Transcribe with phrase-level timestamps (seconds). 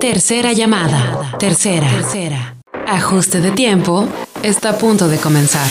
[0.00, 1.38] Tercera llamada.
[1.38, 1.88] Tercera.
[1.88, 2.56] Tercera.
[2.86, 4.06] Ajuste de tiempo.
[4.42, 5.66] Está a punto de comenzar.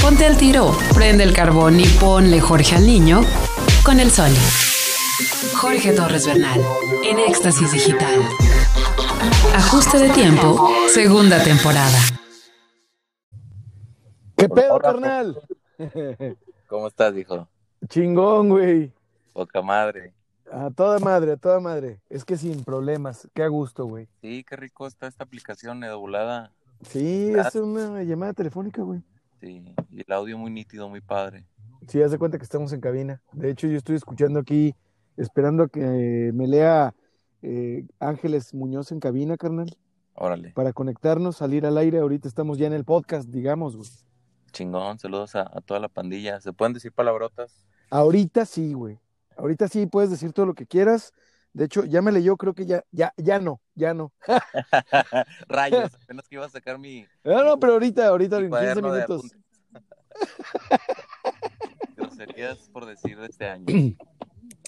[0.00, 3.20] Ponte al tiro, prende el carbón y ponle Jorge al niño
[3.84, 4.30] con el sol.
[5.60, 6.58] Jorge Torres Bernal,
[7.04, 8.22] en Éxtasis Digital.
[9.54, 11.98] Ajuste de tiempo, segunda temporada.
[14.38, 15.38] ¿Qué pedo, carnal?
[16.66, 17.46] ¿Cómo estás, hijo?
[17.88, 18.90] Chingón, güey.
[19.34, 20.14] Poca madre.
[20.52, 22.00] A toda madre, a toda madre.
[22.08, 23.28] Es que sin problemas.
[23.34, 24.08] Qué a gusto, güey.
[24.20, 26.52] Sí, qué rico está esta aplicación de volada.
[26.82, 29.02] Sí, es una llamada telefónica, güey.
[29.40, 31.44] Sí, y el audio muy nítido, muy padre.
[31.86, 33.22] Sí, haz de cuenta que estamos en cabina.
[33.32, 34.74] De hecho, yo estoy escuchando aquí,
[35.16, 36.94] esperando a que me lea
[37.42, 39.76] eh, Ángeles Muñoz en cabina, carnal.
[40.14, 40.50] Órale.
[40.50, 41.98] Para conectarnos, salir al aire.
[41.98, 43.88] Ahorita estamos ya en el podcast, digamos, güey.
[44.52, 46.40] Chingón, saludos a, a toda la pandilla.
[46.40, 47.66] ¿Se pueden decir palabrotas?
[47.90, 48.98] Ahorita sí, güey.
[49.38, 51.14] Ahorita sí puedes decir todo lo que quieras.
[51.52, 54.12] De hecho, ya me leyó, creo que ya, ya, ya no, ya no.
[55.48, 57.06] Rayos, apenas que iba a sacar mi.
[57.24, 59.34] No, no, pero ahorita, ahorita en 15 cuaderno de minutos.
[61.96, 63.66] Groserías por decir de este año.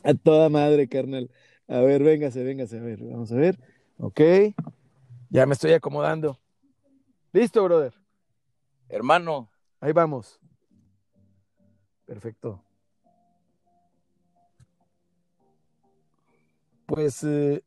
[0.05, 1.31] A toda madre, carnal.
[1.69, 3.61] A ver, véngase, véngase, a ver, vamos a ver.
[3.99, 4.21] Ok.
[5.29, 6.41] Ya me estoy acomodando.
[7.33, 7.95] Listo, brother.
[8.89, 9.51] Hermano,
[9.81, 10.39] Ahí vamos.
[12.05, 12.63] Perfecto.
[16.91, 17.63] Pues eh,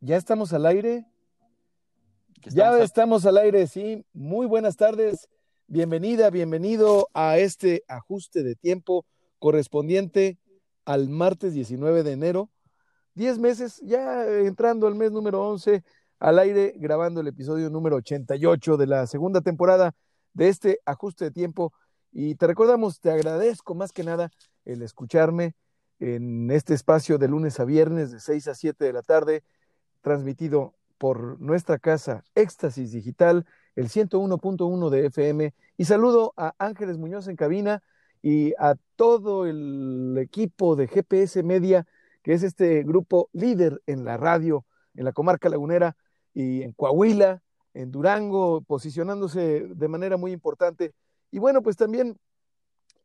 [0.00, 1.06] ya estamos al aire.
[2.50, 4.04] Ya estamos al aire, sí.
[4.12, 5.30] Muy buenas tardes.
[5.66, 9.06] Bienvenida, bienvenido a este ajuste de tiempo
[9.38, 10.38] correspondiente
[10.84, 12.50] al martes 19 de enero.
[13.14, 15.82] Diez meses, ya entrando al mes número 11,
[16.18, 19.94] al aire, grabando el episodio número 88 de la segunda temporada
[20.34, 21.72] de este ajuste de tiempo.
[22.12, 24.30] Y te recordamos, te agradezco más que nada
[24.66, 25.54] el escucharme
[25.98, 29.42] en este espacio de lunes a viernes de 6 a 7 de la tarde,
[30.02, 35.54] transmitido por nuestra casa Éxtasis Digital, el 101.1 de FM.
[35.76, 37.82] Y saludo a Ángeles Muñoz en cabina
[38.22, 41.86] y a todo el equipo de GPS Media,
[42.22, 44.64] que es este grupo líder en la radio,
[44.94, 45.96] en la comarca lagunera
[46.34, 47.42] y en Coahuila,
[47.74, 50.92] en Durango, posicionándose de manera muy importante.
[51.30, 52.16] Y bueno, pues también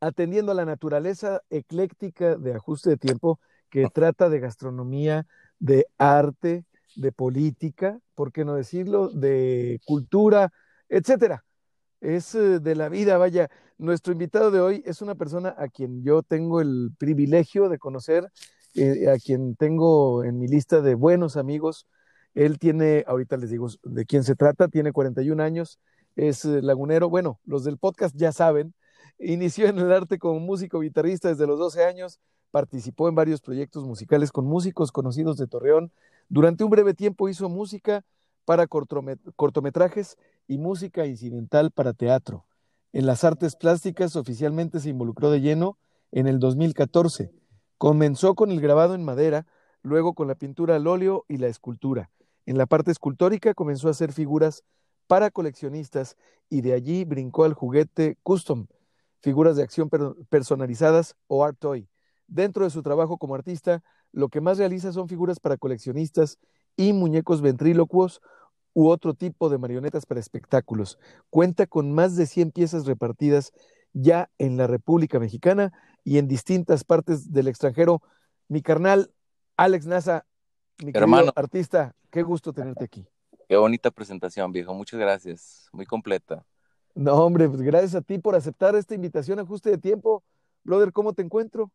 [0.02, 3.40] atendiendo a la naturaleza ecléctica de ajuste de tiempo
[3.70, 5.26] que trata de gastronomía,
[5.60, 10.52] de arte, de política, por qué no decirlo, de cultura,
[10.90, 11.46] etcétera.
[12.02, 13.50] Es eh, de la vida, vaya.
[13.78, 18.28] Nuestro invitado de hoy es una persona a quien yo tengo el privilegio de conocer,
[18.76, 21.88] eh, a quien tengo en mi lista de buenos amigos.
[22.34, 25.80] Él tiene, ahorita les digo de quién se trata, tiene 41 años,
[26.16, 27.10] es eh, lagunero.
[27.10, 28.74] Bueno, los del podcast ya saben,
[29.22, 32.20] inició en el arte como músico guitarrista desde los 12 años,
[32.52, 35.92] participó en varios proyectos musicales con músicos conocidos de Torreón.
[36.28, 38.04] Durante un breve tiempo hizo música
[38.46, 40.18] para cortomet- cortometrajes
[40.48, 42.46] y música incidental para teatro.
[42.94, 45.78] En las artes plásticas oficialmente se involucró de lleno
[46.12, 47.32] en el 2014.
[47.78, 49.48] Comenzó con el grabado en madera,
[49.82, 52.10] luego con la pintura al óleo y la escultura.
[52.46, 54.64] En la parte escultórica comenzó a hacer figuras
[55.08, 56.18] para coleccionistas
[56.50, 58.68] y de allí brincó al juguete custom,
[59.22, 61.88] figuras de acción per- personalizadas o art toy.
[62.28, 66.38] Dentro de su trabajo como artista, lo que más realiza son figuras para coleccionistas
[66.78, 68.22] y muñecos ventrílocuos
[68.74, 70.98] u otro tipo de marionetas para espectáculos.
[71.30, 73.52] Cuenta con más de 100 piezas repartidas
[73.94, 75.74] ya en la República Mexicana
[76.06, 78.02] y en distintas partes del extranjero.
[78.48, 79.12] Mi carnal
[79.58, 80.26] Alex Nasa,
[80.84, 81.34] mi Hermano.
[81.36, 83.06] artista, qué gusto tenerte aquí.
[83.50, 84.74] qué bonita presentación, viejo.
[84.74, 85.68] Muchas gracias.
[85.74, 86.46] Muy completa.
[86.96, 90.24] No, hombre, pues gracias a ti por aceptar esta invitación a ajuste de tiempo.
[90.64, 91.72] Brother, ¿cómo te encuentro?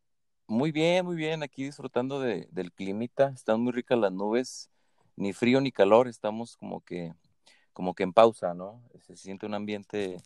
[0.47, 1.43] Muy bien, muy bien.
[1.43, 3.29] Aquí disfrutando de, del climita.
[3.29, 4.71] Están muy ricas las nubes.
[5.17, 6.09] Ni frío ni calor.
[6.09, 7.13] Estamos como que,
[7.73, 8.83] como que en pausa, ¿no?
[9.07, 10.19] Se siente un ambiente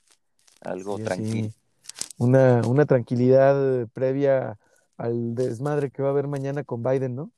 [0.60, 1.50] algo Sí, tranquilo.
[1.50, 1.54] sí.
[2.18, 4.58] Una, una tranquilidad previa
[4.96, 7.30] al desmadre que va a haber mañana con Biden, ¿no?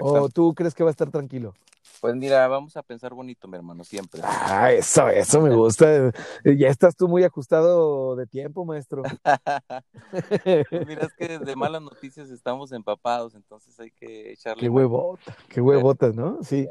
[0.00, 1.54] ¿O tú crees que va a estar tranquilo?
[2.00, 4.22] Pues mira, vamos a pensar bonito, mi hermano, siempre.
[4.24, 6.10] Ah, eso, eso me gusta.
[6.44, 9.02] Ya estás tú muy ajustado de tiempo, maestro.
[10.70, 15.36] Pues mira, es que de malas noticias estamos empapados, entonces hay que echarle Qué huevota,
[15.48, 16.38] qué huevotas, ¿no?
[16.42, 16.68] Sí.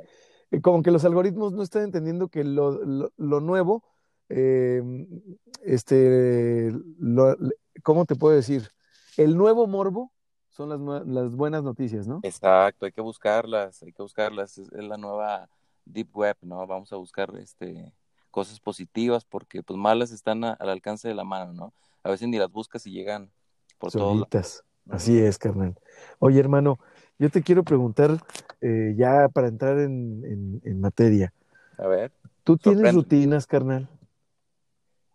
[0.52, 3.84] Eh, Como que los algoritmos no están entendiendo que lo, lo- lo nuevo,
[4.30, 4.82] eh,
[5.64, 7.36] este, lo-
[7.84, 8.70] ¿cómo te puedo decir?
[9.18, 10.12] El nuevo morbo
[10.50, 12.20] son las, las buenas noticias, ¿no?
[12.24, 14.58] Exacto, hay que buscarlas, hay que buscarlas.
[14.58, 15.50] Es, es la nueva
[15.86, 16.66] deep web, ¿no?
[16.68, 17.92] Vamos a buscar este
[18.32, 21.74] cosas positivas porque pues malas están a- al alcance de la mano, ¿no?
[22.04, 23.32] A veces ni las buscas y llegan
[23.78, 23.92] por.
[23.92, 24.64] Solitas.
[24.90, 25.78] Así es, carnal.
[26.18, 26.80] Oye, hermano,
[27.20, 28.24] yo te quiero preguntar,
[28.60, 31.32] eh, ya para entrar en, en, materia.
[31.78, 32.12] A ver.
[32.44, 33.88] ¿Tú tienes rutinas, carnal?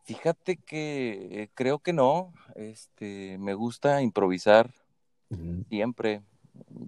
[0.04, 2.32] Fíjate que eh, creo que no.
[2.54, 4.72] Este, me gusta improvisar
[5.68, 6.22] siempre.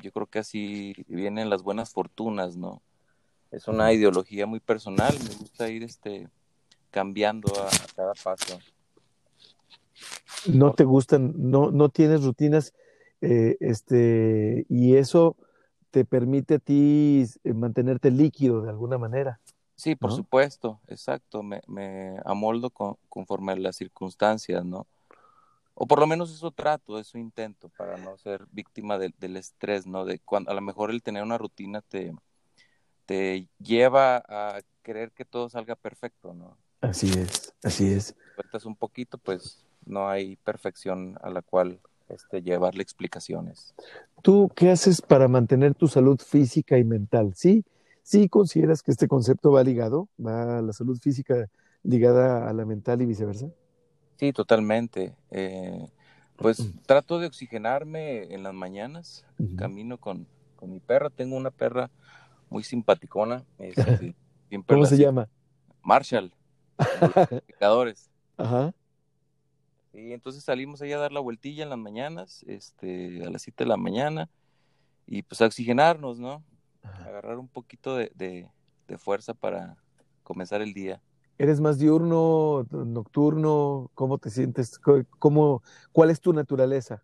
[0.02, 2.82] Yo creo que así vienen las buenas fortunas, ¿no?
[3.50, 5.16] Es una ideología muy personal.
[5.28, 6.28] Me gusta ir, este,
[6.90, 8.58] cambiando a cada paso
[10.46, 12.74] no te gustan, no, no tienes rutinas,
[13.20, 15.36] eh, este, y eso
[15.90, 19.40] te permite a ti eh, mantenerte líquido de alguna manera.
[19.74, 22.70] Sí, por supuesto, exacto, me, me amoldo
[23.08, 24.86] conforme a las circunstancias, ¿no?
[25.78, 30.06] O por lo menos eso trato, eso intento para no ser víctima del estrés, ¿no?
[30.06, 32.14] De cuando a lo mejor el tener una rutina te,
[33.04, 36.56] te lleva a creer que todo salga perfecto, ¿no?
[36.80, 38.16] Así es, así es.
[38.36, 41.78] Cuentas un poquito, pues no hay perfección a la cual
[42.08, 43.74] este, llevarle explicaciones.
[44.22, 47.34] ¿Tú qué haces para mantener tu salud física y mental?
[47.34, 47.64] ¿Sí?
[48.02, 50.08] ¿Sí consideras que este concepto va ligado?
[50.24, 51.50] ¿Va la salud física
[51.82, 53.50] ligada a la mental y viceversa?
[54.16, 55.14] Sí, totalmente.
[55.30, 55.88] Eh,
[56.36, 59.24] pues trato de oxigenarme en las mañanas,
[59.56, 60.26] camino con,
[60.62, 61.90] mi perra, tengo una perra
[62.50, 63.44] muy simpaticona.
[64.66, 65.28] ¿Cómo se llama?
[65.82, 66.32] Marshall.
[67.46, 68.10] Pecadores.
[68.36, 68.74] Ajá.
[69.96, 73.64] Y entonces salimos ahí a dar la vueltilla en las mañanas, este, a las 7
[73.64, 74.28] de la mañana,
[75.06, 76.44] y pues a oxigenarnos, ¿no?
[76.82, 78.50] Agarrar un poquito de,
[78.98, 79.76] fuerza para
[80.22, 81.00] comenzar el día.
[81.38, 83.90] ¿Eres más diurno, nocturno?
[83.94, 84.78] ¿Cómo te sientes?
[85.18, 85.62] ¿Cómo,
[85.92, 87.02] ¿Cuál es tu naturaleza?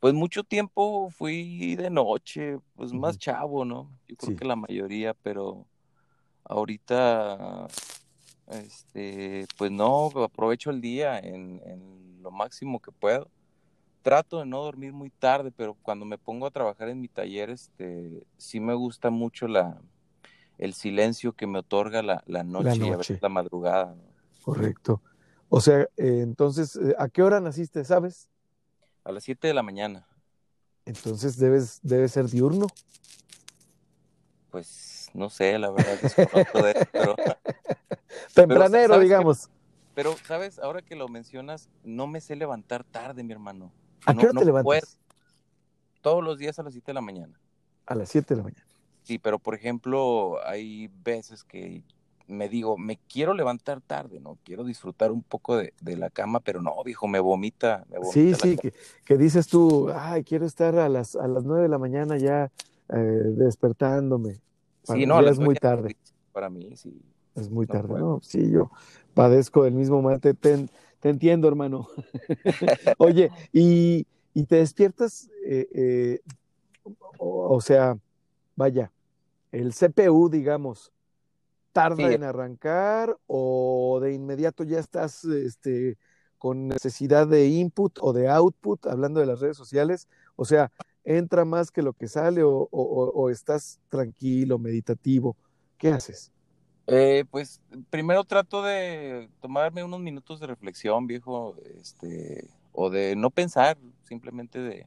[0.00, 3.90] Pues mucho tiempo fui de noche, pues más chavo, ¿no?
[4.06, 5.64] Yo creo que la mayoría, pero
[6.44, 7.68] ahorita
[8.48, 13.30] este, pues no, aprovecho el día en, lo máximo que puedo.
[14.02, 17.48] Trato de no dormir muy tarde, pero cuando me pongo a trabajar en mi taller,
[17.48, 19.80] este, sí me gusta mucho la,
[20.58, 23.94] el silencio que me otorga la, noche, y a veces la madrugada.
[24.42, 25.00] Correcto.
[25.48, 28.28] O sea, eh, entonces, eh, ¿a qué hora naciste, sabes?
[29.04, 30.06] A las 7 de la mañana.
[30.84, 32.66] Entonces debes, debe ser diurno.
[34.50, 37.16] Pues no sé, la verdad, de, pero,
[38.34, 39.48] Tempranero, digamos.
[39.94, 40.58] pero, ¿sabes?
[40.58, 43.72] Ahora que lo mencionas, no me sé levantar tarde, mi hermano.
[44.06, 44.98] ¿A qué hora te levantas?
[46.02, 47.40] todos los días a las 7 de la mañana.
[47.86, 48.63] A las 7 de la mañana.
[49.04, 51.84] Sí, pero por ejemplo, hay veces que
[52.26, 54.38] me digo, me quiero levantar tarde, ¿no?
[54.44, 57.84] Quiero disfrutar un poco de, la cama, pero no, viejo, me vomita.
[57.90, 58.58] Me sí, sí,
[59.04, 62.50] que, dices tú, ay, quiero estar a las, a las 9 de la mañana ya
[62.88, 64.40] eh, despertándome.
[64.82, 65.96] sí, no, es muy tarde.
[66.32, 67.00] Para mí, sí.
[67.34, 68.20] Es muy tarde, ¿no?
[68.22, 68.70] Sí, yo
[69.12, 70.68] padezco del mismo mal, te, te,
[71.02, 71.88] entiendo, hermano.
[72.98, 74.06] Oye, y,
[74.46, 76.20] te despiertas, eh, eh,
[77.18, 77.98] o, sea,
[78.56, 78.92] vaya,
[79.52, 80.92] el CPU, digamos,
[81.72, 85.96] tarda en arrancar o de inmediato ya estás este,
[86.38, 90.70] con necesidad de input o de output, hablando de las redes sociales, o sea,
[91.04, 95.36] entra más que lo que sale o, o estás tranquilo, meditativo,
[95.78, 96.32] ¿qué haces?
[96.86, 103.30] Eh, pues primero trato de tomarme unos minutos de reflexión, viejo, este, o de no
[103.30, 104.86] pensar, simplemente de,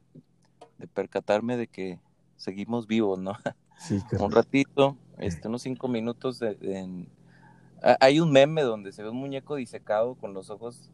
[0.93, 1.99] percatarme de que
[2.37, 3.33] seguimos vivos, ¿no?
[3.79, 7.05] Sí, un ratito, este, unos cinco minutos de,
[7.99, 10.89] hay un meme donde se ve un muñeco disecado con los ojos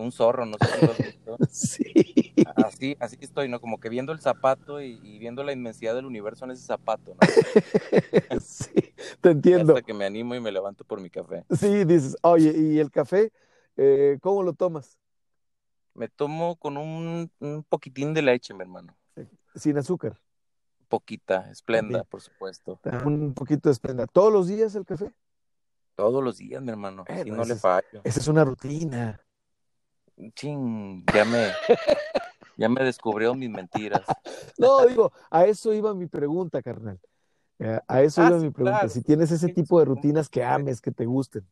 [0.00, 1.36] un zorro, no sé si lo has visto.
[1.50, 2.34] Sí.
[2.56, 3.60] Así, así estoy, ¿no?
[3.60, 7.20] Como que viendo el zapato y, viendo la inmensidad del universo en ese zapato, ¿no?
[8.40, 9.74] Sí, te entiendo.
[9.74, 11.44] Hasta que me animo y me levanto por mi café.
[11.50, 13.32] Sí, dices, oye, ¿y el café?
[13.76, 14.98] Eh, ¿Cómo lo tomas?
[15.94, 17.30] Me tomo con un,
[17.68, 18.96] poquitín de leche, mi hermano.
[19.54, 20.18] Sin azúcar.
[20.88, 22.78] Poquita, esplenda, por supuesto.
[23.04, 24.06] Un poquito de esplenda.
[24.06, 25.12] ¿Todos los días el café?
[25.94, 27.04] Todos los días, mi hermano.
[27.24, 28.02] Si no le fallo.
[28.04, 29.20] Esa es una rutina
[30.34, 31.48] ching, ya me,
[32.56, 34.02] ya me descubrió mis mentiras.
[34.58, 36.98] No, digo, a eso iba mi pregunta, carnal.
[37.58, 38.88] Eh, a eso ah, iba mi pregunta.
[38.88, 41.46] Si tienes ese tipo de rutinas que ames, que te gusten.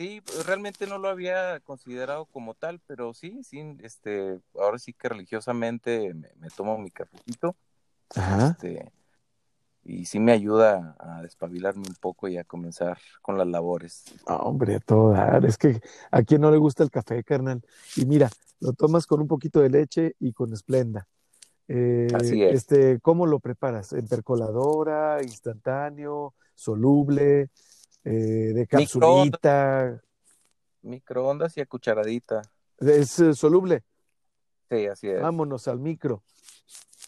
[0.00, 4.94] Sí, pues, realmente no lo había considerado como tal, pero sí, sí, este, ahora sí
[4.94, 7.54] que religiosamente me, tomo mi cafecito.
[8.16, 8.52] Ajá.
[8.52, 8.90] Este,
[9.84, 14.04] y sí me ayuda a despabilarme un poco y a comenzar con las labores.
[14.24, 15.44] hombre, a todo dar.
[15.44, 17.60] Es que a quien no le gusta el café, carnal.
[17.94, 18.30] Y mira,
[18.60, 21.08] lo tomas con un poquito de leche y con esplenda.
[21.68, 22.54] Eh, Así es.
[22.54, 23.92] Este, ¿Cómo lo preparas?
[23.92, 27.50] ¿En percoladora, instantáneo, soluble,
[28.04, 30.02] eh, de capsulita?
[30.82, 32.42] Microondas y a cucharadita.
[32.78, 33.84] ¿Es eh, soluble?
[34.70, 35.20] Sí, así es.
[35.20, 36.22] Vámonos al micro.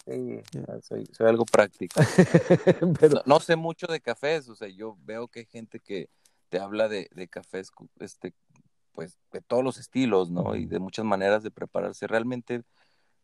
[0.05, 0.41] Sí,
[0.83, 2.01] soy, soy algo práctico.
[3.01, 6.09] Pero, No, no sé mucho de cafés, o sea, yo veo que hay gente que
[6.49, 7.71] te habla de, de cafés,
[8.01, 8.35] este,
[8.93, 10.55] pues, de todos los estilos, ¿no?
[10.57, 12.07] Y de muchas maneras de prepararse.
[12.07, 12.63] Realmente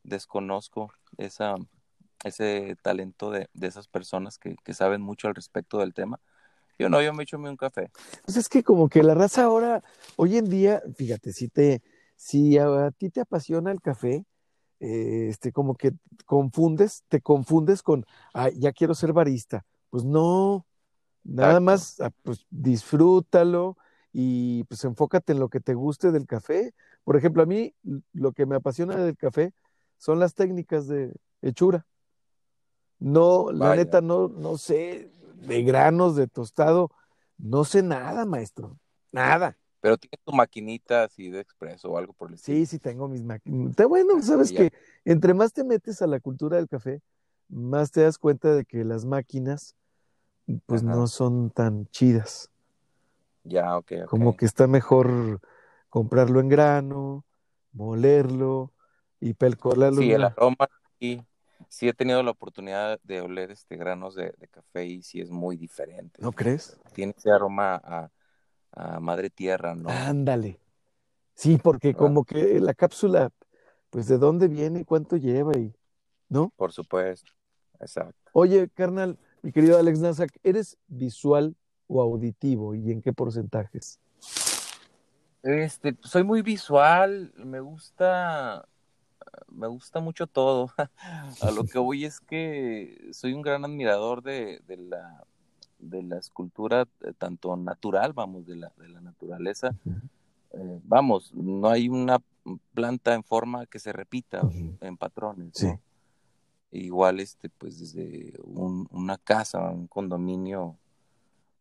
[0.02, 1.56] desconozco esa,
[2.24, 6.20] ese talento de, de esas personas que, que saben mucho al respecto del tema.
[6.78, 7.90] Yo no, yo me echo un café.
[8.24, 9.82] pues es que como que la raza ahora,
[10.16, 11.82] hoy en día, fíjate, si te,
[12.14, 14.24] si a, ti te apasiona el café,
[14.78, 15.92] eh, este, como que
[16.24, 19.66] confundes, te confundes con, ay, ya quiero ser barista.
[19.90, 20.66] Pues no,
[21.24, 21.64] nada Exacto.
[21.64, 23.76] más, ah, pues disfrútalo
[24.12, 26.74] y pues enfócate en lo que te guste del café.
[27.02, 27.74] Por ejemplo, a mí
[28.12, 29.52] lo que me apasiona del café
[29.96, 31.86] son las técnicas de hechura.
[33.00, 36.90] No, la neta, no, no sé de granos, de tostado,
[37.38, 38.78] no sé nada, maestro,
[39.12, 39.56] nada.
[39.80, 42.58] Pero tienes tu maquinita así de expreso o algo por el estilo.
[42.58, 43.74] Sí, sí tengo mis máquinas.
[43.88, 44.58] Bueno, sabes Ya.
[44.58, 44.72] que
[45.04, 47.00] entre más te metes a la cultura del café,
[47.48, 49.76] más te das cuenta de que las máquinas,
[50.66, 50.94] pues Ajá.
[50.94, 52.50] no son tan chidas.
[53.44, 54.08] Ya, ok, ok.
[54.08, 55.40] Como que está mejor
[55.88, 57.24] comprarlo en grano,
[57.72, 58.72] molerlo
[59.20, 60.02] y pelcolarlo.
[60.02, 60.68] Sí, el aroma,
[60.98, 61.24] sí,
[61.68, 65.30] sí he tenido la oportunidad de oler este granos de, de café y sí es
[65.30, 66.22] muy diferente.
[66.22, 66.78] ¿No crees?
[66.92, 68.10] Tiene ese aroma a,
[68.72, 69.88] a madre tierra, ¿no?
[69.90, 70.60] Ándale.
[71.34, 72.00] Sí, porque ¿Verdad?
[72.00, 73.30] como que la cápsula,
[73.90, 75.72] pues de dónde viene, cuánto lleva y,
[76.28, 76.52] ¿no?
[76.56, 77.30] Por supuesto,
[77.80, 78.30] exacto.
[78.32, 81.54] Oye, carnal, mi querido Alex Nazak, ¿eres visual
[81.86, 84.00] o auditivo y en qué porcentajes?
[85.42, 88.68] Este, soy muy visual, me gusta,
[89.50, 90.72] me gusta mucho todo.
[91.42, 95.24] A lo que voy es que soy un gran admirador de, de la,
[95.78, 99.74] de la escultura, eh, tanto natural, vamos, de la, de la naturaleza.
[100.52, 102.18] Eh, vamos, no hay una
[102.72, 104.40] planta en forma que se repita
[104.80, 105.66] en patrones, Sí.
[105.66, 105.80] ¿no?
[106.70, 110.76] Igual, este, pues desde un- una casa, un condominio,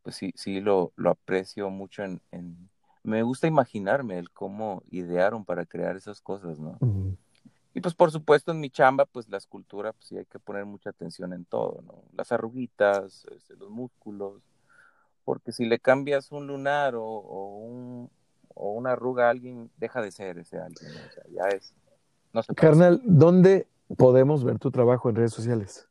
[0.04, 2.70] pues sí, sí lo, lo aprecio mucho en, en-
[3.04, 6.78] Me gusta imaginarme el cómo idearon para crear esas cosas, ¿no?
[7.78, 10.66] Y pues por supuesto en mi chamba, pues la escultura, pues sí hay que poner
[10.66, 12.02] mucha atención en todo, ¿no?
[12.14, 14.42] Las arruguitas, este, los músculos,
[15.24, 18.10] porque si le cambias un lunar o, o un,
[18.56, 21.02] o una arruga a alguien, deja de ser ese alguien, ¿no?
[21.08, 21.76] O sea, ya es,
[22.34, 22.68] no se parece.
[22.68, 25.88] Carnal, ¿dónde podemos ver tu trabajo en redes sociales?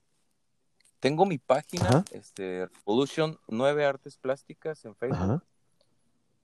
[0.99, 2.05] Tengo mi página, Ajá.
[2.11, 5.45] este, Revolution 9 Artes Plásticas en Facebook Ajá.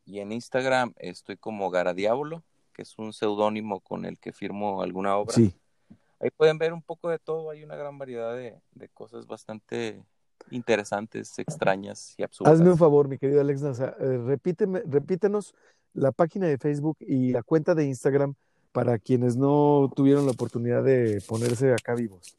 [0.06, 4.82] y en Instagram estoy como Gara Diablo, que es un seudónimo con el que firmo
[4.82, 5.34] alguna obra.
[5.34, 5.54] Sí.
[6.20, 10.02] Ahí pueden ver un poco de todo, hay una gran variedad de, de cosas bastante
[10.50, 12.54] interesantes, extrañas y absurdas.
[12.54, 15.54] Hazme un favor, mi querido Alex Naza, eh, repíteme, repítenos
[15.94, 18.34] la página de Facebook y la cuenta de Instagram
[18.72, 22.36] para quienes no tuvieron la oportunidad de ponerse acá vivos.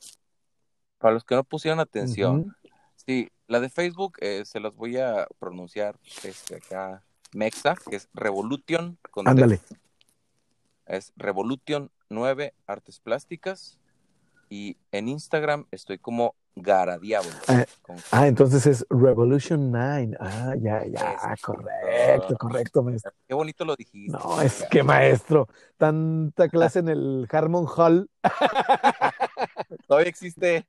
[0.98, 2.56] Para los que no pusieron atención,
[3.06, 8.10] sí, la de Facebook eh, se las voy a pronunciar este, acá, Mexa, que es
[8.14, 9.60] Revolution D.
[10.86, 13.78] Es Revolution 9 Artes Plásticas
[14.50, 17.32] y en Instagram estoy como Gara Diablo.
[17.48, 20.16] Ah, con- Ah, entonces es Revolution 9.
[20.20, 23.12] Ah, ya, ya, Es- correcto, correcto, maestro.
[23.28, 24.12] Qué bonito lo dijiste.
[24.12, 25.48] No, es que maestro,
[25.78, 28.10] tanta clase en el Harmon Hall.
[29.88, 30.68] Todavía existe.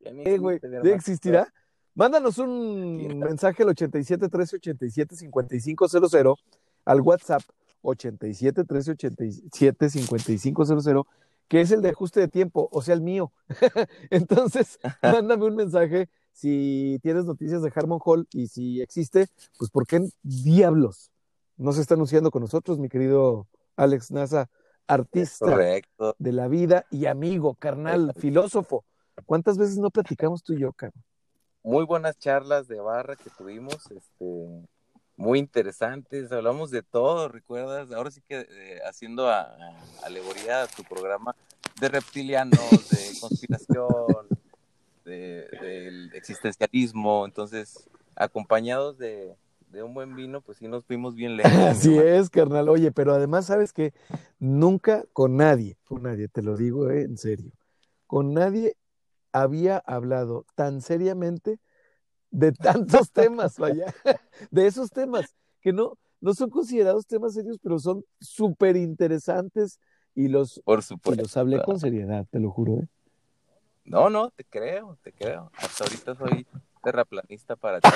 [0.00, 0.96] Ya ni Eh, güey, existe, mi ¿ya hermano.
[0.96, 1.54] existirá?
[1.94, 6.38] Mándanos un mensaje al 87 13 87 5500
[6.84, 7.42] al WhatsApp
[7.82, 11.06] 87 13 87 5500
[11.48, 13.32] que es el de ajuste de tiempo, o sea, el mío.
[14.10, 19.26] Entonces, mándame un mensaje si tienes noticias de Harmon Hall y si existe,
[19.58, 21.10] pues ¿por qué diablos
[21.56, 24.48] no se está anunciando con nosotros, mi querido Alex Nasa,
[24.86, 26.14] artista Correcto.
[26.18, 28.84] de la vida y amigo, carnal, filósofo?
[29.26, 30.70] ¿Cuántas veces no platicamos tú y yo?
[31.62, 34.68] Muy buenas charlas de barra que tuvimos, este,
[35.20, 37.92] muy interesantes, hablamos de todo, ¿recuerdas?
[37.92, 41.36] Ahora sí que eh, haciendo a, a- alegoría a tu programa
[41.80, 44.28] de reptilianos, de conspiración,
[45.04, 49.36] de, del existencialismo, entonces, acompañados de,
[49.70, 51.54] de un buen vino, pues sí nos fuimos bien lejos.
[51.70, 52.68] Así es, carnal.
[52.68, 53.92] Oye, pero además, ¿sabes que
[54.38, 57.52] Nunca con nadie, con nadie, te lo digo eh, en serio,
[58.06, 58.76] con nadie
[59.32, 61.58] había hablado tan seriamente
[62.30, 63.92] de tantos temas, vaya,
[64.50, 69.78] de esos temas que no, no son considerados temas serios, pero son súper interesantes
[70.14, 71.22] y los, Por y supuesto.
[71.22, 72.74] los hablé con seriedad, te lo juro.
[72.80, 72.88] ¿eh?
[73.84, 75.50] No, no, te creo, te creo.
[75.56, 76.46] Hasta ahorita soy
[76.82, 77.88] terraplanista para ti.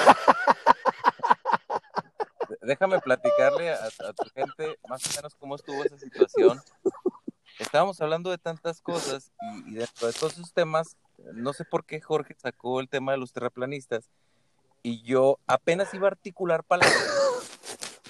[2.62, 6.60] Déjame platicarle a, a tu gente más o menos cómo estuvo esa situación.
[7.58, 9.32] Estábamos hablando de tantas cosas
[9.66, 10.96] y, y dentro de todos esos temas,
[11.34, 14.10] no sé por qué Jorge sacó el tema de los terraplanistas
[14.84, 16.92] y yo apenas iba a articular palabras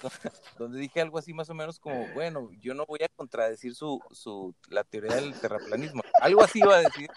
[0.59, 4.00] donde dije algo así más o menos como, bueno, yo no voy a contradecir su,
[4.11, 6.02] su, la teoría del terraplanismo.
[6.21, 7.09] Algo así iba a decir.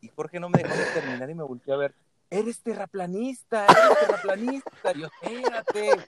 [0.00, 1.94] Y Jorge no me dejó terminar y me volteó a ver,
[2.30, 4.92] eres terraplanista, eres terraplanista.
[4.92, 6.06] yo, espérate.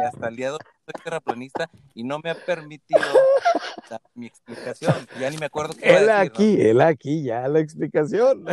[0.00, 3.00] Y hasta el día de hoy soy terraplanista y no me ha permitido
[3.88, 4.94] dar mi explicación.
[5.18, 8.44] Ya ni me acuerdo qué Él aquí, él aquí, ya la explicación.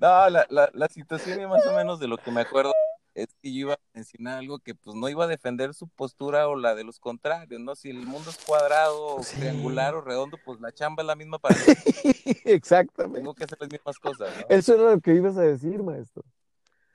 [0.00, 2.72] No, la, la, la situación es más o menos de lo que me acuerdo
[3.16, 6.48] es que yo iba a mencionar algo que pues no iba a defender su postura
[6.48, 7.74] o la de los contrarios, ¿no?
[7.74, 11.56] Si el mundo es cuadrado, triangular o redondo, pues la chamba es la misma para
[11.56, 11.62] mí.
[12.44, 13.20] Exactamente.
[13.20, 14.28] Tengo que hacer las mismas cosas.
[14.36, 14.46] ¿no?
[14.50, 16.22] Eso era lo que ibas a decir, maestro.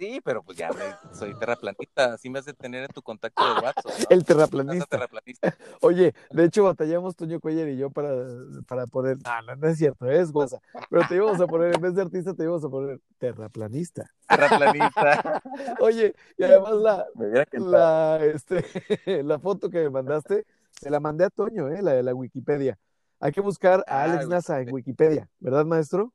[0.01, 0.72] Sí, pero pues ya
[1.12, 3.86] soy terraplanista, así me hace tener en tu contacto de WhatsApp.
[4.10, 4.98] El terraplanista.
[5.81, 8.12] Oye, de hecho batallamos Toño Cuellar y yo para,
[8.67, 11.93] para poner, no, no, es cierto, es guasa, pero te íbamos a poner, en vez
[11.93, 14.10] de artista, te íbamos a poner terraplanista.
[14.27, 15.39] Terraplanista.
[15.79, 17.05] Oye, y además la,
[17.51, 21.84] la, este, la foto que me mandaste, se la mandé a Toño, ¿eh?
[21.84, 22.79] la de la Wikipedia.
[23.20, 26.12] Hay que buscar a Alex ah, Nasa en Wikipedia, ¿verdad, maestro?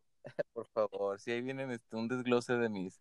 [0.53, 3.01] Por favor, si ahí vienen este, un desglose de mis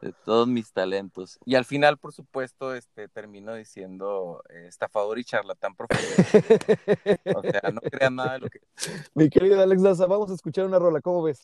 [0.00, 1.38] de todos mis talentos.
[1.44, 6.04] Y al final, por supuesto, este termino diciendo eh, estafador y charlatán profundo.
[7.36, 8.60] o sea, no crean nada de lo que.
[9.14, 11.40] Mi querido Alex Laza, vamos a escuchar una rola, ¿cómo ves?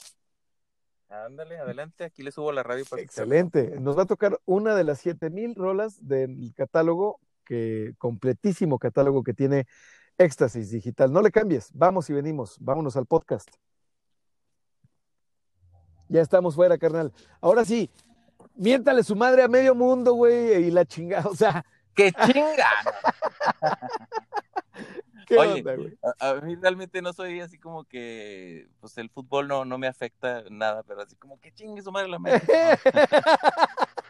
[1.08, 3.78] Ándale, adelante, aquí le subo la radio para Excelente.
[3.78, 9.34] Nos va a tocar una de las 7000 rolas del catálogo, que completísimo catálogo que
[9.34, 9.66] tiene
[10.16, 11.12] Éxtasis Digital.
[11.12, 13.48] No le cambies, vamos y venimos, vámonos al podcast.
[16.08, 17.12] Ya estamos fuera, carnal.
[17.40, 17.90] Ahora sí,
[18.54, 21.64] miéntale su madre a medio mundo, güey, y la chingada, o sea.
[21.94, 22.70] ¡Qué chinga!
[25.26, 25.98] ¿Qué Oye, güey?
[26.18, 30.42] A, mí realmente no soy así como que, pues el fútbol no, no me afecta
[30.50, 32.78] nada, pero así como que chingue su madre la mente.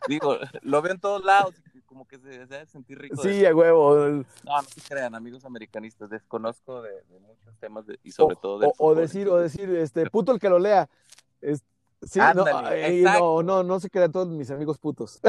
[0.09, 1.55] Digo, lo veo en todos lados,
[1.87, 3.21] como que se, se sentir rico.
[3.23, 3.97] Sí, a huevo.
[3.97, 8.73] No, no se crean, amigos americanistas, desconozco de, muchos temas y sobre todo de.
[8.79, 10.89] O, decir, o decir, este, puto el que lo lea.
[11.41, 11.72] Este,
[12.03, 15.21] Sí, no, no, no, no se crean todos mis amigos putos.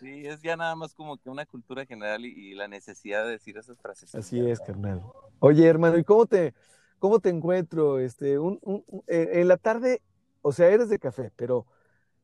[0.00, 3.58] Sí, es ya nada más como que una cultura general y, la necesidad de decir
[3.58, 4.14] esas frases.
[4.14, 5.02] Así es, carnal.
[5.40, 6.54] Oye, hermano, ¿y cómo te,
[6.98, 7.98] cómo te encuentro?
[7.98, 10.00] Este, un, un, eh, en la tarde,
[10.40, 11.66] o sea, eres de café, pero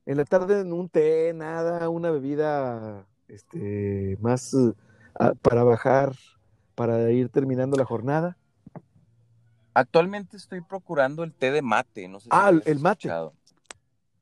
[0.07, 4.57] en la tarde un té, nada, una bebida este, más
[5.19, 6.15] ah, para bajar,
[6.75, 8.39] para ir terminando la jornada.
[9.75, 13.11] Actualmente estoy procurando el té de mate, no sé Ah, el mate.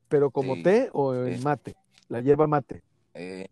[0.08, 1.74] ¿Pero como té o el mate?
[2.08, 2.82] La hierba mate.
[3.14, 3.48] Eh,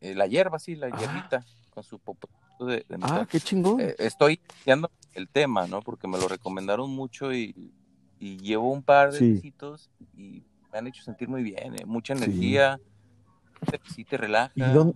[0.00, 0.98] eh, la hierba, sí, la ah.
[0.98, 2.28] hierbita, con su popo
[2.66, 3.80] de, Ah, qué chingón.
[3.80, 5.80] Eh, estoy iniciando el tema, ¿no?
[5.80, 7.72] Porque me lo recomendaron mucho y,
[8.18, 9.54] llevo un par de sí.
[10.16, 12.80] y me han hecho sentir muy bien, mucha energía.
[13.94, 14.04] Sí.
[14.04, 14.52] te relaja.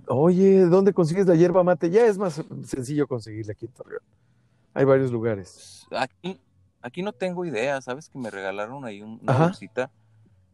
[0.09, 1.91] oye, ¿dónde consigues la hierba mate?
[1.91, 4.03] Ya es más sencillo conseguirla aquí en Torreón.
[4.77, 5.87] Hay varios lugares.
[5.91, 6.39] Aquí,
[6.83, 9.91] aquí no tengo idea, sabes que me regalaron ahí una bolsita,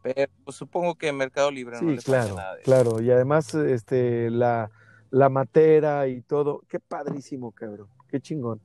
[0.00, 3.02] pero pues, supongo que Mercado Libre no le claro, nada de claro.
[3.02, 4.70] Y además, este, la,
[5.10, 8.60] la matera y todo, qué padrísimo, cabrón, qué chingón.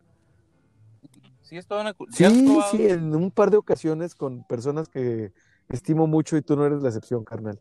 [1.41, 1.95] Sí, es toda una...
[2.11, 2.25] Sí,
[2.69, 5.33] sí, en un par de ocasiones con personas que
[5.69, 7.59] estimo mucho y tú no eres la excepción, carnal.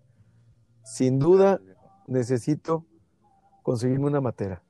[0.85, 1.61] Sin duda,
[2.07, 2.85] necesito
[3.63, 4.63] conseguirme una matera.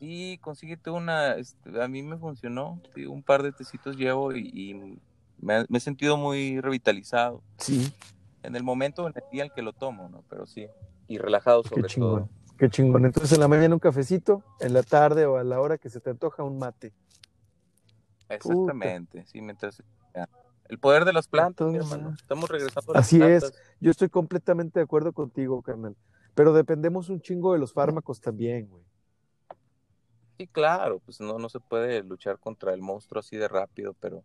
[0.00, 4.98] Sí, consíguete una, este, a mí me funcionó, un par de tecitos llevo y,
[5.38, 7.42] me, he sentido muy revitalizado.
[7.58, 7.92] Sí.
[8.42, 10.24] En el momento, en el día en que lo tomo, ¿no?
[10.30, 10.66] Pero sí,
[11.06, 12.30] y relajado sobre Qué chingón.
[12.58, 13.04] Qué chingón.
[13.04, 16.00] Entonces en la mañana un cafecito, en la tarde o a la hora que se
[16.00, 16.94] te antoja un mate.
[18.30, 19.82] Exactamente, sí, mientras...
[20.70, 22.14] El poder de las plantas, mi hermano.
[22.16, 23.52] Estamos regresando a Así es.
[23.80, 25.96] Yo estoy completamente de acuerdo contigo, carnal.
[26.34, 28.84] Pero dependemos un chingo de los fármacos también, güey.
[30.40, 34.24] Sí, claro, pues no, no se puede luchar contra el monstruo así de rápido, pero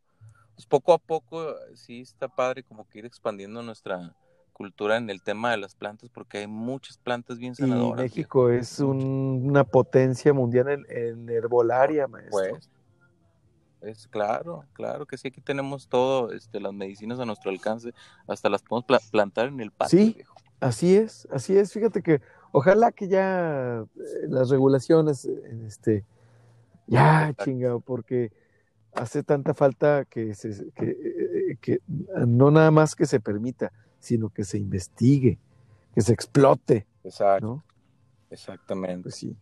[0.56, 4.15] pues poco a poco eh, sí está padre como que ir expandiendo nuestra
[4.54, 7.99] cultura en el tema de las plantas, porque hay muchas plantas bien sanadoras.
[7.99, 12.51] Y México es una potencia mundial en, herbolaria, maestro.
[12.51, 12.69] Pues,
[13.82, 17.93] es claro, claro que sí, aquí tenemos todo, este, las medicinas a nuestro alcance,
[18.25, 19.99] hasta las podemos plantar en el patio.
[19.99, 20.23] Sí,
[20.62, 22.21] así es, así es, fíjate que
[22.58, 26.06] Ojalá que ya eh, las regulaciones, eh, este,
[26.88, 28.32] ya chingado, porque
[28.94, 31.80] hace tanta falta que, se, que, eh,
[32.26, 35.38] no nada más que se permita, sino que se investigue,
[35.94, 36.88] que se explote.
[37.04, 37.62] Exacto.
[38.30, 39.04] Exactamente.
[39.04, 39.36] Pues sí.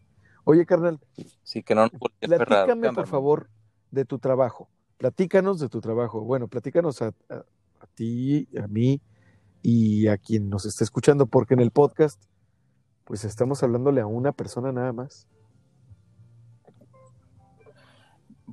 [0.44, 1.00] Oye, carnal.
[1.44, 3.48] Sí, que no Platícame, por favor,
[3.92, 4.70] de tu trabajo.
[4.98, 6.22] Platícanos de tu trabajo.
[6.22, 9.00] Bueno, platícanos a, a ti, a mí
[9.62, 12.20] y a quien nos está escuchando, porque en el podcast,
[13.06, 15.28] pues estamos hablándole a una persona nada más.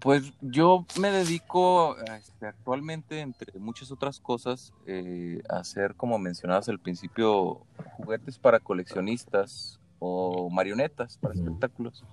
[0.01, 6.69] Pues yo me dedico este, actualmente, entre muchas otras cosas, eh, a hacer, como mencionabas
[6.71, 7.67] al principio,
[7.99, 12.05] juguetes para coleccionistas o marionetas para espectáculos.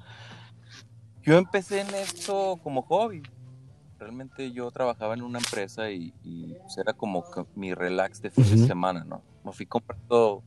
[1.23, 3.23] Yo empecé en esto como hobby.
[3.99, 6.11] Realmente yo trabajaba en una empresa y,
[6.61, 7.23] pues, era como
[7.55, 9.21] mi relax de fin de semana, ¿no?
[9.45, 10.43] Me fui comprando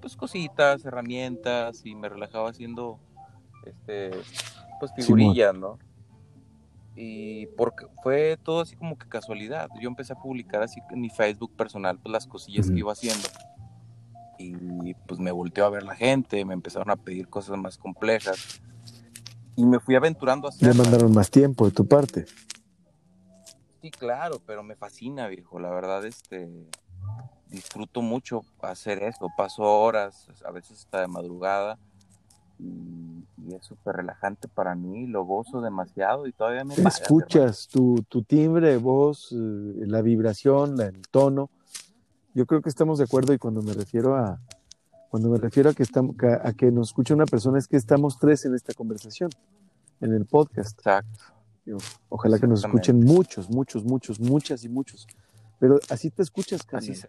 [0.00, 2.98] pues cositas, herramientas y me relajaba haciendo
[3.64, 4.10] este
[4.80, 5.78] pues figurillas, ¿no?
[7.00, 9.68] y porque fue todo así como que casualidad.
[9.80, 13.28] Yo empecé a publicar así en mi Facebook personal pues, las cosillas que iba haciendo
[14.38, 18.60] y pues me volteó a ver la gente, me empezaron a pedir cosas más complejas
[19.56, 20.64] y me fui aventurando así.
[20.64, 22.26] Le mandaron más tiempo de tu parte.
[23.80, 25.58] Sí, claro, pero me fascina, viejo.
[25.58, 26.48] La verdad, este,
[27.50, 29.28] disfruto mucho hacer eso.
[29.36, 31.78] Paso horas, a veces hasta de madrugada
[32.58, 36.74] y, es súper relajante para mí, lo gozo demasiado y todavía me...
[36.74, 41.48] Escuchas tu, tu, timbre voz, eh, la vibración, el tono.
[42.34, 44.38] Yo creo que estamos de acuerdo y cuando me refiero a,
[45.08, 48.18] cuando me refiero a que, estamos, a que nos escucha una persona es que estamos
[48.18, 49.30] tres en esta conversación,
[50.00, 50.78] en el podcast.
[50.78, 51.24] Exacto.
[52.10, 55.06] Ojalá que nos escuchen muchos, muchos, muchos, muchas y muchos.
[55.58, 56.92] Pero así te escuchas, casi.
[56.92, 57.06] Así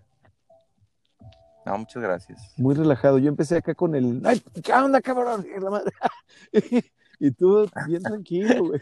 [1.69, 2.53] no, muchas gracias.
[2.57, 3.19] Muy relajado.
[3.19, 4.21] Yo empecé acá con el.
[4.25, 5.45] ¡Ay, qué onda, cabrón!
[7.19, 8.81] y tú, bien tranquilo, güey.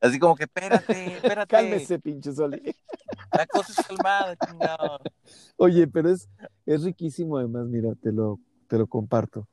[0.00, 1.54] Así como que, espérate, espérate.
[1.54, 2.74] Cálmese, pinche Soli.
[3.30, 4.98] La cosa es calmada, chingado.
[5.56, 6.26] Oye, pero es,
[6.64, 9.46] es riquísimo, además, mira, te lo, te lo comparto.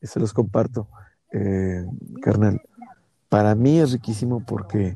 [0.00, 0.88] Se los comparto,
[1.32, 1.84] eh,
[2.22, 2.62] carnal.
[3.28, 4.94] Para mí es riquísimo porque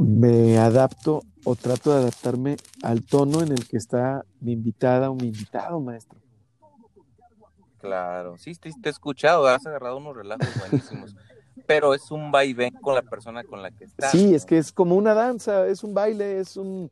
[0.00, 5.14] me adapto o trato de adaptarme al tono en el que está mi invitada o
[5.14, 6.18] mi invitado, maestro.
[7.78, 11.16] Claro, sí, te, he escuchado, has agarrado unos relajos buenísimos,
[11.66, 14.12] pero es un vaivén con la persona con la que estás.
[14.12, 16.90] Sí, es que es como una danza, es un baile, es un...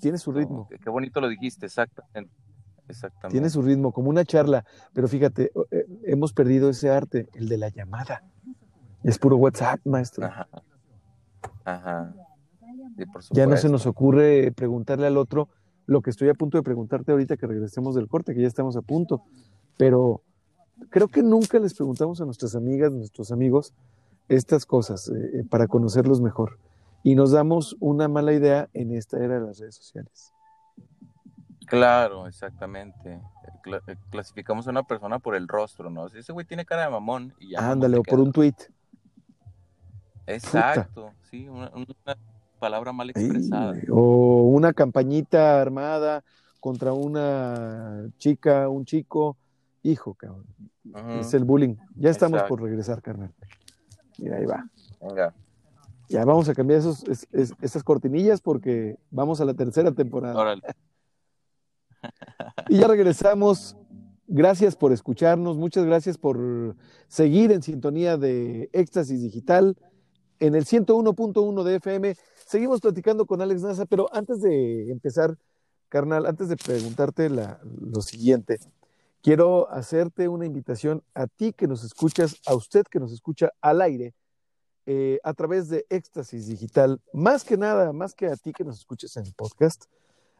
[0.00, 0.68] Tiene su ritmo.
[0.68, 2.30] Qué bonito lo dijiste, exactamente.
[2.88, 3.32] Exactamente.
[3.32, 7.58] Tiene su ritmo, como una charla, pero fíjate, eh, hemos perdido ese arte, el de
[7.58, 8.22] la llamada.
[9.02, 10.26] Es puro WhatsApp, maestro.
[10.26, 10.48] Ajá.
[11.64, 12.14] Ajá.
[13.30, 15.48] Ya no se nos ocurre preguntarle al otro
[15.86, 18.76] lo que estoy a punto de preguntarte ahorita que regresemos del corte, que ya estamos
[18.76, 19.22] a punto.
[19.78, 20.22] Pero
[20.90, 23.72] creo que nunca les preguntamos a nuestras amigas, nuestros amigos,
[24.28, 26.58] estas cosas eh, eh, para conocerlos mejor.
[27.02, 30.32] Y nos damos una mala idea en esta era de las redes sociales.
[31.66, 33.20] Claro, exactamente.
[34.10, 36.08] clasificamos a una persona por el rostro, ¿no?
[36.08, 37.70] Si ese güey tiene cara de mamón y ya.
[37.70, 38.56] Ándale, o por un tweet.
[40.26, 41.70] Exacto, sí, una,
[42.58, 43.74] palabra mal expresada.
[43.90, 46.24] o una campañita armada
[46.60, 49.36] contra una chica, un chico,
[49.82, 50.46] hijo, cabrón.
[51.20, 51.76] Es el bullying.
[51.96, 53.32] Ya estamos por regresar, carnal.
[54.18, 54.68] Mira, ahí va.
[55.00, 55.34] Venga.
[56.08, 60.56] Ya vamos a cambiar esos, esas cortinillas porque vamos a la tercera temporada.
[62.68, 63.76] y ya regresamos.
[64.30, 69.74] Gracias por escucharnos, muchas gracias por seguir en sintonía de Éxtasis Digital
[70.38, 72.14] en el 101.1 de FM.
[72.48, 75.36] Seguimos platicando con Alex Nasa, pero antes de empezar,
[75.90, 78.58] carnal, antes de preguntarte lo siguiente,
[79.20, 83.82] quiero hacerte una invitación a ti que nos escuchas, a usted que nos escucha al
[83.82, 84.14] aire,
[84.86, 88.78] eh, a través de Éxtasis Digital, más que nada, más que a ti que nos
[88.78, 89.84] escuches en el podcast,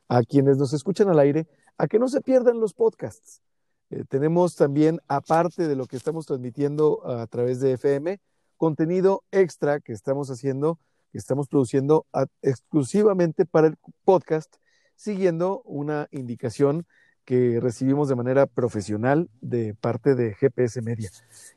[0.08, 3.42] a quienes nos escuchan al aire, a que no se pierdan los podcasts.
[3.90, 8.18] Eh, tenemos también, aparte de lo que estamos transmitiendo a través de FM,
[8.56, 10.78] contenido extra que estamos haciendo,
[11.10, 12.06] que estamos produciendo
[12.42, 14.56] exclusivamente para el podcast,
[14.96, 16.86] siguiendo una indicación
[17.24, 21.10] que recibimos de manera profesional de parte de GPS Media.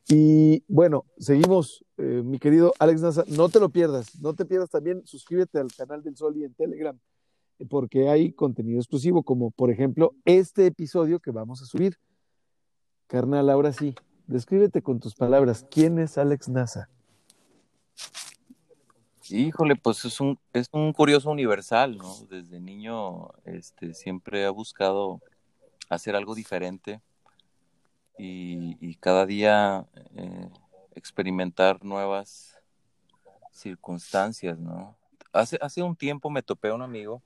[0.07, 4.69] Y bueno, seguimos, eh, mi querido Alex Nasa, no te lo pierdas, no te pierdas
[4.69, 6.99] también, suscríbete al canal del Sol y en Telegram,
[7.69, 11.97] porque hay contenido exclusivo, como por ejemplo este episodio que vamos a subir.
[13.07, 13.95] Carnal, ahora sí,
[14.31, 15.65] Descríbete con tus palabras.
[15.69, 16.87] ¿Quién es Alex Nasa?
[19.31, 22.13] Híjole, pues es un, es un curioso universal, ¿no?
[22.29, 25.21] Desde niño este, siempre ha buscado
[25.89, 27.01] hacer algo diferente
[28.17, 30.49] y, cada día eh,
[30.95, 32.59] experimentar nuevas
[33.51, 34.95] circunstancias, ¿no?
[35.33, 37.21] Hace, hace un tiempo me topé a un amigo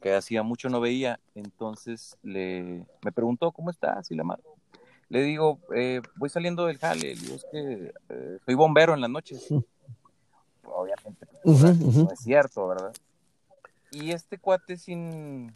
[0.00, 4.10] que hacía mucho no veía, entonces le, me preguntó, ¿cómo estás?
[4.10, 4.44] Y la madre,
[5.08, 9.48] Le digo, eh, voy saliendo del jale, es que eh, soy bombero en las noches.
[10.72, 12.92] Obviamente, Ujú, no es cierto, ¿verdad?
[13.90, 15.54] Y este cuate sin,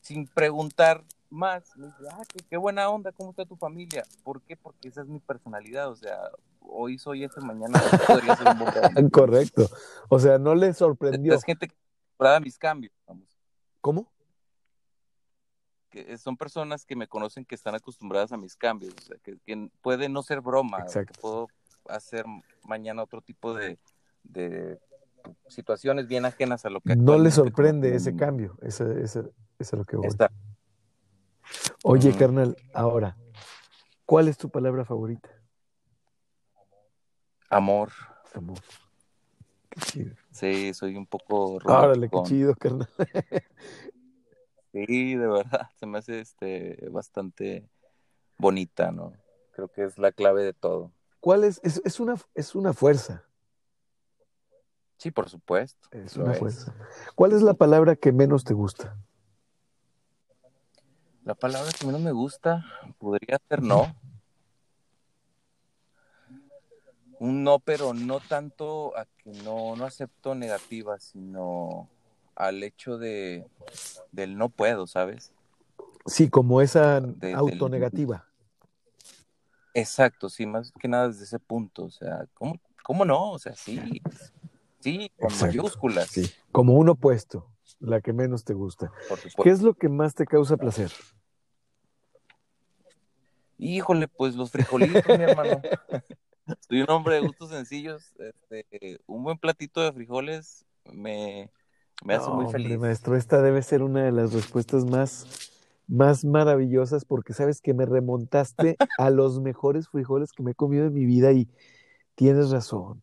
[0.00, 4.04] sin preguntar más, me dice, ah, qué, qué buena onda, ¿cómo está tu familia?
[4.22, 4.56] ¿Por qué?
[4.56, 6.18] Porque esa es mi personalidad, o sea,
[6.60, 9.10] hoy soy este, mañana podría ser un.
[9.10, 9.68] Correcto.
[10.08, 11.34] O sea, no le sorprendió.
[11.34, 11.74] Es gente que
[12.40, 13.28] mis cambios, vamos.
[13.80, 14.10] ¿Cómo?
[15.90, 19.38] Que son personas que me conocen que están acostumbradas a mis cambios, o sea, que,
[19.44, 21.12] que puede no ser broma, Exacto.
[21.12, 21.48] que puedo
[21.88, 22.24] hacer
[22.64, 23.78] mañana otro tipo de,
[24.24, 24.78] de
[25.48, 28.58] situaciones bien ajenas a lo que No le sorprende ese cambio.
[28.62, 30.08] Ese, ese, ese es a lo que voy.
[30.08, 30.30] Está.
[31.82, 32.18] Oye, Ujú.
[32.18, 33.16] carnal, ahora,
[34.04, 35.30] ¿cuál es tu palabra favorita?
[37.50, 37.92] Amor.
[38.34, 38.58] Amor.
[39.70, 40.14] Qué chido.
[40.30, 42.88] Sí, soy un poco Órale, qué chido, carnal.
[44.72, 47.68] Sí, de verdad, se me hace este bastante
[48.36, 49.12] bonita, ¿no?
[49.52, 50.90] Creo que es la clave de todo.
[51.20, 51.60] ¿Cuál es?
[51.62, 53.24] Es, es una, es una fuerza.
[55.04, 55.86] Sí, por supuesto.
[55.90, 56.38] Es una es.
[56.38, 56.74] fuerza.
[57.14, 58.96] ¿Cuál es la palabra que menos te gusta?
[61.26, 62.64] La palabra que menos me gusta
[62.96, 63.94] podría ser no.
[67.18, 71.90] Un no, pero no tanto a que no, no acepto negativas, sino
[72.34, 73.44] al hecho de
[74.10, 75.34] del no puedo, ¿sabes?
[76.06, 78.26] Sí, como esa De- del- autonegativa.
[79.74, 81.84] Exacto, sí, más que nada desde ese punto.
[81.84, 83.32] O sea, ¿cómo, cómo no?
[83.32, 84.00] O sea, sí,
[84.84, 86.30] sí, con Exacto, mayúsculas, Sí.
[86.52, 88.92] Como un opuesto, la que menos te gusta.
[89.08, 90.92] por ¿Qué es lo que más te causa placer?
[93.58, 95.62] Híjole, pues los frijolitos, mi hermano.
[96.68, 98.12] Soy un hombre de gustos sencillos.
[98.18, 101.50] Este, un buen platito de frijoles me,
[102.04, 102.78] me hace No, muy hombre, feliz.
[102.78, 105.26] maestro, esta debe ser una de las respuestas más,
[105.88, 110.86] más maravillosas porque sabes que me remontaste a los mejores frijoles que me he comido
[110.86, 111.48] en mi vida y
[112.14, 113.02] tienes razón.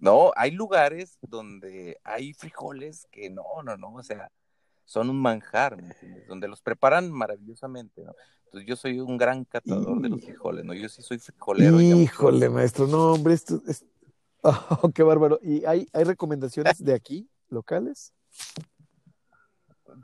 [0.00, 4.32] No, hay lugares donde hay frijoles que no, no, no, o sea,
[4.86, 6.26] son un manjar, ¿me entiendes?
[6.26, 8.14] Donde los preparan maravillosamente, ¿no?
[8.46, 10.72] Entonces yo soy un gran catador de los frijoles, ¿no?
[10.74, 11.78] Yo sí soy frijolero.
[11.78, 12.02] digamos.
[12.02, 13.84] Híjole, maestro, no, hombre, esto es...
[14.42, 15.38] Oh, qué bárbaro.
[15.42, 18.14] ¿Y hay, hay recomendaciones de aquí, locales?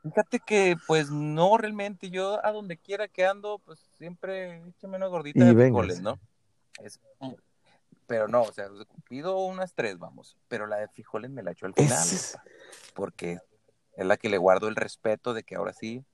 [0.03, 5.07] Fíjate que, pues, no realmente, yo a donde quiera que ando, pues, siempre échame una
[5.07, 6.19] gordita Y de frijoles, ¿no?
[6.83, 7.01] Es-
[8.07, 8.69] pero no, o sea,
[9.09, 12.37] pido unas tres, vamos, pero la de frijoles me la echo al final, es-
[12.95, 13.39] porque
[13.97, 16.05] es la que le guardo el respeto de que ahora sí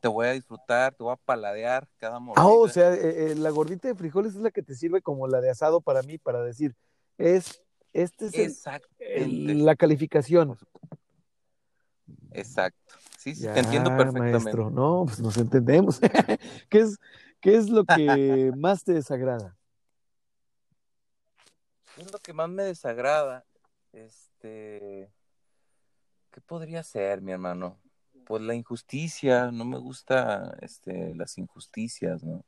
[0.00, 2.44] te voy a disfrutar, te voy a paladear cada mordida.
[2.44, 5.26] Ah, o sea, eh, eh, la gordita de frijoles es la que te sirve como
[5.28, 6.74] la de asado para mí, para decir,
[7.18, 8.66] es, este es
[8.98, 10.56] el- la calificación.
[12.32, 12.94] exacto.
[13.18, 14.32] Sí, sí, Ya, te entiendo perfectamente.
[14.34, 16.00] maestro, no, pues nos entendemos.
[16.68, 16.98] ¿Qué es,
[17.40, 19.56] qué es lo que más te desagrada?
[22.02, 23.44] ¿Qué es lo que más me desagrada?
[23.92, 25.08] Este,
[26.32, 27.78] ¿qué podría ser, mi hermano?
[28.24, 32.44] Pues la injusticia, no me gusta este, las injusticias, ¿no?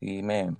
[0.00, 0.56] Y me,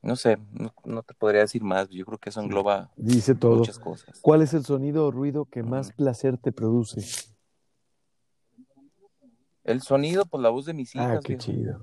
[0.00, 3.56] no sé, no, no te podría decir más, yo creo que eso engloba Dice todo.
[3.56, 4.20] muchas cosas.
[4.20, 7.00] ¿Cuál es el sonido o ruido que más placer te produce?
[9.64, 11.42] El sonido, pues la voz de mis Ah, hijas, qué viejo.
[11.42, 11.80] chido.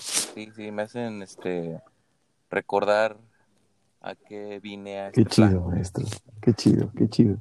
[0.00, 1.80] Sí, sí, me hacen este
[2.50, 3.16] recordar
[4.04, 6.04] a qué vine a Qué este chido, maestro.
[6.42, 7.38] Qué chido, qué chido.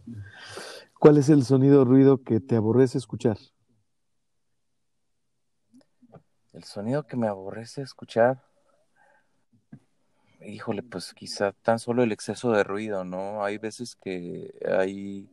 [0.97, 3.37] ¿Cuál es el sonido o ruido que te aborrece escuchar?
[6.53, 8.41] El sonido que me aborrece escuchar,
[10.39, 13.43] híjole, pues quizá tan solo el exceso de ruido, ¿no?
[13.43, 15.29] Hay veces que hay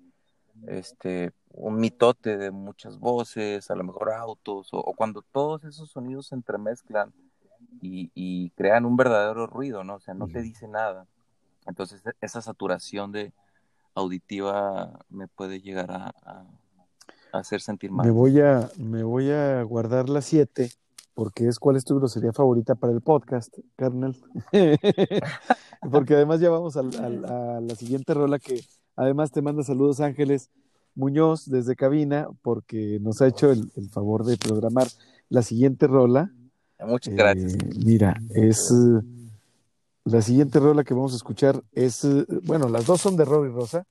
[0.67, 5.91] este un mitote de muchas voces, a lo mejor autos, o, o cuando todos esos
[5.91, 7.13] sonidos se entremezclan
[7.81, 9.97] y, y crean un verdadero ruido, ¿no?
[9.97, 11.07] O sea, no te dice nada.
[11.67, 13.33] Entonces, e- esa saturación de
[13.95, 16.47] auditiva me puede llegar a, a-
[17.33, 18.07] a hacer sentir mal.
[18.07, 20.71] Me voy a, me voy a guardar la 7
[21.15, 24.17] porque es cuál es tu grosería favorita para el podcast, carnal.
[25.91, 28.61] porque además ya vamos a, la siguiente rola que
[28.97, 30.51] además te manda saludos Ángeles
[30.95, 34.89] Muñoz desde cabina porque nos ha hecho el, el favor de programar
[35.29, 36.33] la siguiente rola.
[36.85, 37.57] Muchas Eh, gracias.
[37.85, 39.01] mira, es eh,
[40.05, 43.51] la siguiente rola que vamos a escuchar es, eh, bueno, las dos son de Robbie
[43.53, 43.87] Rosa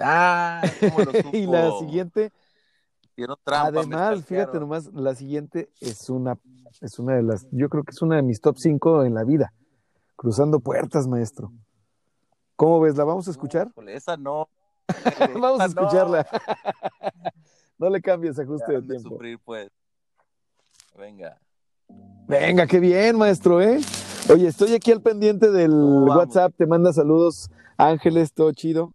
[0.00, 2.32] Ah, ¿cómo lo y la siguiente
[3.44, 6.38] trampa, Además, fíjate nomás, la siguiente es una,
[6.80, 9.24] es una de las, yo creo que es una de mis top 5 en la
[9.24, 9.52] vida.
[10.16, 11.52] Cruzando puertas, maestro.
[12.56, 12.96] ¿Cómo ves?
[12.96, 13.70] ¿La vamos a escuchar?
[13.88, 14.48] Esa no.
[15.34, 15.70] vamos a no.
[15.70, 16.26] escucharla.
[17.78, 19.08] No le cambies ajuste de Dejaron de tiempo.
[19.08, 19.68] sufrir, pues.
[20.96, 21.36] Venga.
[22.28, 23.80] Venga, qué bien, maestro, ¿eh?
[24.30, 25.72] Oye, estoy aquí al pendiente del.
[25.72, 28.92] WhatsApp, te manda saludos, Ángeles, todo chido.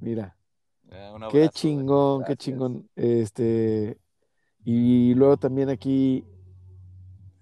[0.00, 0.36] Mira,
[0.90, 2.88] Eh, un qué chingón, qué chingón.
[2.96, 3.98] Este,
[4.64, 6.24] y luego también aquí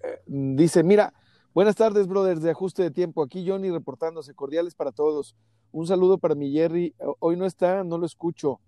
[0.02, 1.14] eh, dice, mira,
[1.54, 3.22] buenas tardes, brothers, de ajuste de tiempo.
[3.22, 5.36] Aquí Johnny reportándose, cordiales para todos.
[5.70, 6.94] Un saludo para mi Jerry.
[7.20, 8.60] Hoy no está, no lo escucho.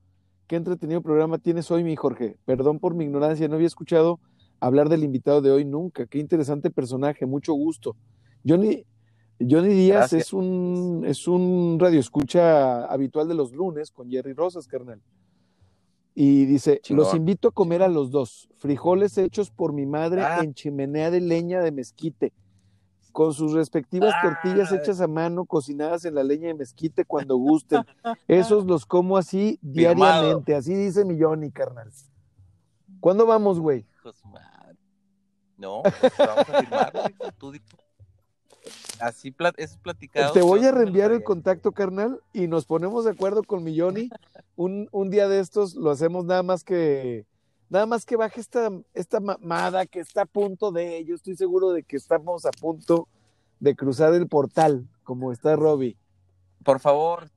[0.46, 2.37] Qué entretenido programa tienes hoy, mi Jorge.
[2.44, 4.20] Perdón por mi ignorancia, no había escuchado
[4.66, 6.07] hablar del invitado de hoy nunca.
[6.07, 7.96] Qué interesante personaje, mucho gusto.
[8.46, 8.85] Johnny,
[9.40, 10.22] Johnny Díaz Gracias.
[10.27, 15.00] es un, es un radioescucha habitual de los lunes con Jerry Rosas, carnal.
[16.14, 20.40] Y dice, los invito a comer a los dos, frijoles hechos por mi madre Ah.
[20.44, 22.33] en chimenea de leña de mezquite,
[23.11, 24.22] con sus respectivas Ah.
[24.42, 27.83] tortillas hechas a mano, cocinadas en la leña de mezquite cuando gusten.
[28.29, 31.90] Esos los como así diariamente, así dice mi Johnny, carnal.
[33.04, 33.86] ¿Cuándo vamos, güey?
[35.58, 37.02] No, pues vamos a firmarlo,
[37.38, 37.52] tú
[38.98, 40.32] Así es platicado.
[40.32, 44.08] Te voy a reenviar el contacto, carnal, y nos ponemos de acuerdo con mi Johnny.
[44.56, 47.26] Un, un día de estos lo hacemos nada más que
[47.68, 51.04] nada más que baje esta, esta mamada que está a punto de.
[51.04, 53.06] Yo estoy seguro de que estamos a punto
[53.60, 55.98] de cruzar el portal, como está Robbie.
[56.64, 57.28] Por favor,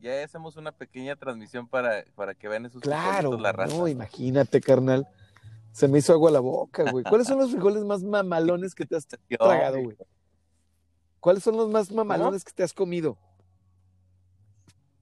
[0.00, 3.76] ya hacemos una pequeña transmisión para, para que vean esos Claro, la raza.
[3.76, 5.06] no, imagínate, carnal.
[5.72, 7.04] Se me hizo agua la boca, güey.
[7.04, 9.06] ¿Cuáles son los frijoles más mamalones que te has
[9.38, 9.96] tragado, güey?
[11.20, 13.18] ¿Cuáles son los más mamalones que te has comido?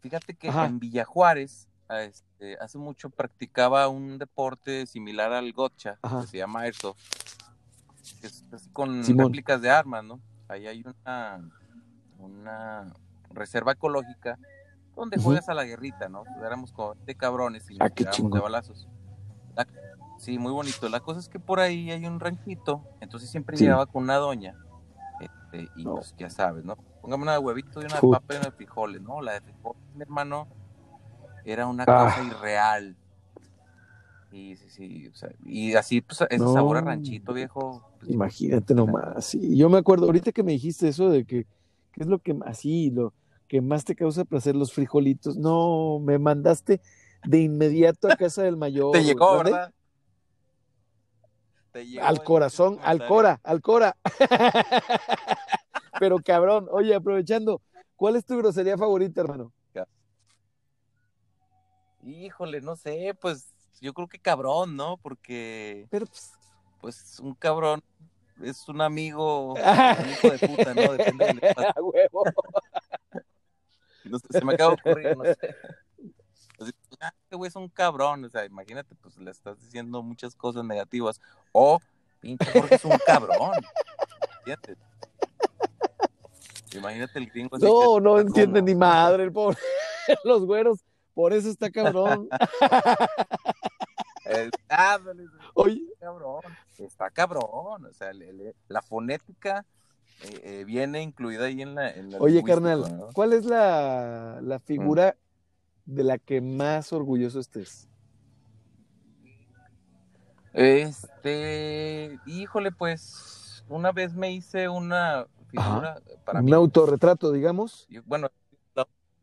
[0.00, 0.66] Fíjate que Ajá.
[0.66, 6.22] en Villajuárez, este, hace mucho practicaba un deporte similar al gotcha, Ajá.
[6.22, 6.98] que se llama airsoft,
[8.20, 9.26] que es así con Simón.
[9.26, 10.20] réplicas de armas, ¿no?
[10.48, 11.50] Ahí hay una,
[12.18, 12.92] una
[13.30, 14.38] reserva ecológica
[14.96, 16.24] donde juegas a la guerrita, ¿no?
[16.44, 18.88] Éramos como de cabrones y Ah, nos de balazos.
[19.57, 19.66] La-
[20.18, 20.88] sí, muy bonito.
[20.88, 23.64] La cosa es que por ahí hay un ranchito, entonces siempre Sí.
[23.64, 24.54] llegaba con una doña,
[25.20, 25.96] este, y No.
[25.96, 26.76] pues ya sabes, ¿no?
[27.02, 29.20] Póngame una de huevito y una de papa y una de frijoles, ¿no?
[29.20, 30.46] La de frijoles, mi hermano,
[31.44, 32.04] era una Ah.
[32.16, 32.96] cosa irreal.
[34.30, 35.07] Sí, sí, sí.
[35.09, 36.52] o sea, y así, pues, ese No.
[36.52, 37.88] sabor a ranchito, viejo.
[38.00, 39.24] pues, Imagínate nomás.
[39.24, 41.46] Sí, yo me acuerdo, ahorita que me dijiste eso de que,
[41.92, 43.12] ¿qué es lo que así, lo
[43.48, 45.37] que más te causa placer, los frijolitos?
[45.37, 46.80] No, me mandaste
[47.24, 48.92] de inmediato a casa del mayor.
[48.92, 49.38] Te llegó.
[49.38, 49.72] ¿verdad?
[51.72, 53.96] Te llegó Al corazón, al cora, al cora.
[56.00, 57.61] Pero cabrón, oye, aprovechando,
[57.96, 59.52] ¿cuál es tu grosería favorita, hermano?
[62.07, 63.46] Híjole, no sé, pues
[63.80, 64.98] yo creo que cabrón, ¿no?
[64.98, 66.33] Porque, Pero pues,
[66.80, 67.83] pues, un cabrón
[68.42, 70.92] es un amigo, un hijo de puta, ¿no?
[70.92, 71.40] Depende del
[71.83, 72.24] huevo.
[74.04, 75.38] No sé, se me acaba de ocurrir, no sé.
[76.60, 80.34] Así, ah, este güey es un cabrón, o sea, imagínate, pues le estás diciendo muchas
[80.36, 81.20] cosas negativas.
[81.52, 81.80] O,
[82.20, 83.52] pinche Jorge es un cabrón.
[84.46, 84.78] ¿Entiendes?
[86.74, 89.56] Imagínate el gringo así No, no entiende ni madre el pobre.
[90.24, 90.80] Los güeros,
[91.14, 92.28] por eso está cabrón.
[95.54, 96.40] Oye, cabrón.
[96.78, 97.86] Está cabrón.
[97.86, 99.64] O sea, le- le- la fonética
[100.22, 101.90] eh, eh, viene incluida ahí en la.
[101.90, 103.12] En la Oye, carnal, ¿no?
[103.12, 105.16] ¿cuál es la, la figura
[105.85, 107.88] de la que más orgulloso estés?
[110.53, 116.53] Este, híjole, pues una vez me hice una figura para un mí.
[116.53, 117.87] autorretrato, digamos.
[117.88, 118.31] Yo- bueno,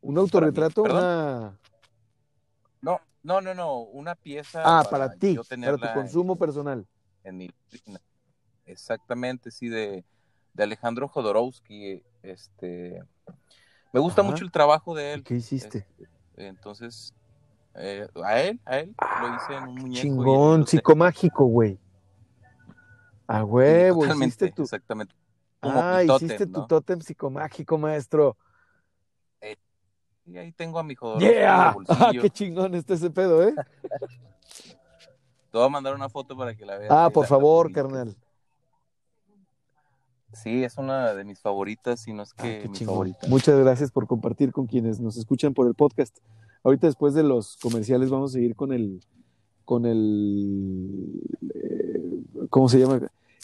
[0.01, 1.01] Un autorretrato, ¿Perdón?
[1.03, 1.59] una...
[2.81, 4.61] no, no, no, no, una pieza.
[4.65, 6.85] Ah, para ti, para tu consumo personal.
[7.23, 7.49] en mi.
[8.65, 10.03] Exactamente, sí, de,
[10.53, 12.03] de Alejandro Jodorowsky.
[12.23, 13.03] Este,
[13.91, 14.31] me gusta Ajá.
[14.31, 15.23] mucho el trabajo de él.
[15.23, 15.87] ¿Qué hiciste?
[15.99, 17.13] Este, entonces,
[17.75, 20.01] eh, a él, a él, lo hice en un muñeco.
[20.01, 21.79] Chingón, psicomágico, güey.
[23.27, 24.63] A huevo, hiciste tu...
[24.63, 25.15] exactamente.
[25.61, 28.37] Como Ah, mi tótem, hiciste tu tótem psicomágico, maestro.
[30.25, 31.75] Y ahí tengo a mi Jodorowsky en el ¡Yeah!
[31.89, 33.53] Ah, qué chingón está ese pedo, ¿eh?
[35.51, 36.91] Te voy a mandar una foto para que la veas.
[36.91, 38.15] Ah, por favor, carnal.
[40.33, 43.27] Sí, es una de mis favoritas, si no es Ah, que qué mi favorita.
[43.27, 46.17] Muchas gracias por compartir con quienes nos escuchan por el podcast.
[46.63, 49.01] Ahorita después de los comerciales vamos a seguir con el
[49.65, 51.21] con el
[51.53, 52.99] eh, ¿cómo se llama?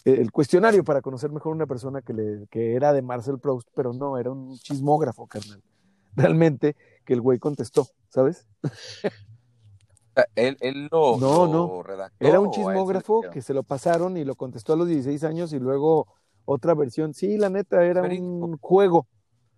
[0.05, 3.91] El cuestionario para conocer mejor una persona que le que era de Marcel Proust, pero
[3.93, 5.61] no, era un chismógrafo, carnal.
[6.15, 6.75] Realmente
[7.05, 8.47] que el güey contestó, ¿sabes?
[10.15, 11.83] Ah, Él, él lo, No, lo no.
[11.83, 12.25] redactó.
[12.25, 15.53] Era ¿o un chismógrafo que se lo pasaron y lo contestó a los 16 años
[15.53, 16.07] y luego
[16.47, 17.13] otra versión.
[17.13, 19.05] Sí, la neta, era un juego.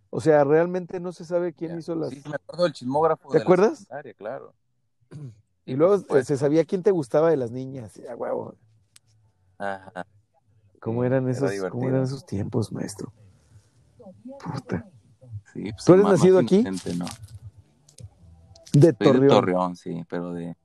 [0.10, 1.78] O sea, realmente no se sabe quién Ya.
[1.78, 2.10] hizo las...
[2.10, 3.30] Sí, me acuerdo del chismógrafo.
[3.30, 3.78] ¿Te de la acuerdas?
[3.80, 4.54] secundaria, claro.
[5.66, 7.96] Y luego eh, se sabía quién te gustaba de las niñas.
[7.96, 8.56] y, a huevo.
[9.60, 10.08] Ajá.
[10.80, 13.14] ¿Cómo eran era esos, cómo eran esos tiempos, maestro?
[14.44, 14.88] Puta.
[15.54, 16.64] Sí, pues, ¿Tú eres nacido aquí?
[16.64, 16.98] De Soy
[18.74, 19.28] de Torreón.
[19.28, 20.58] Torreón, sí, pero de,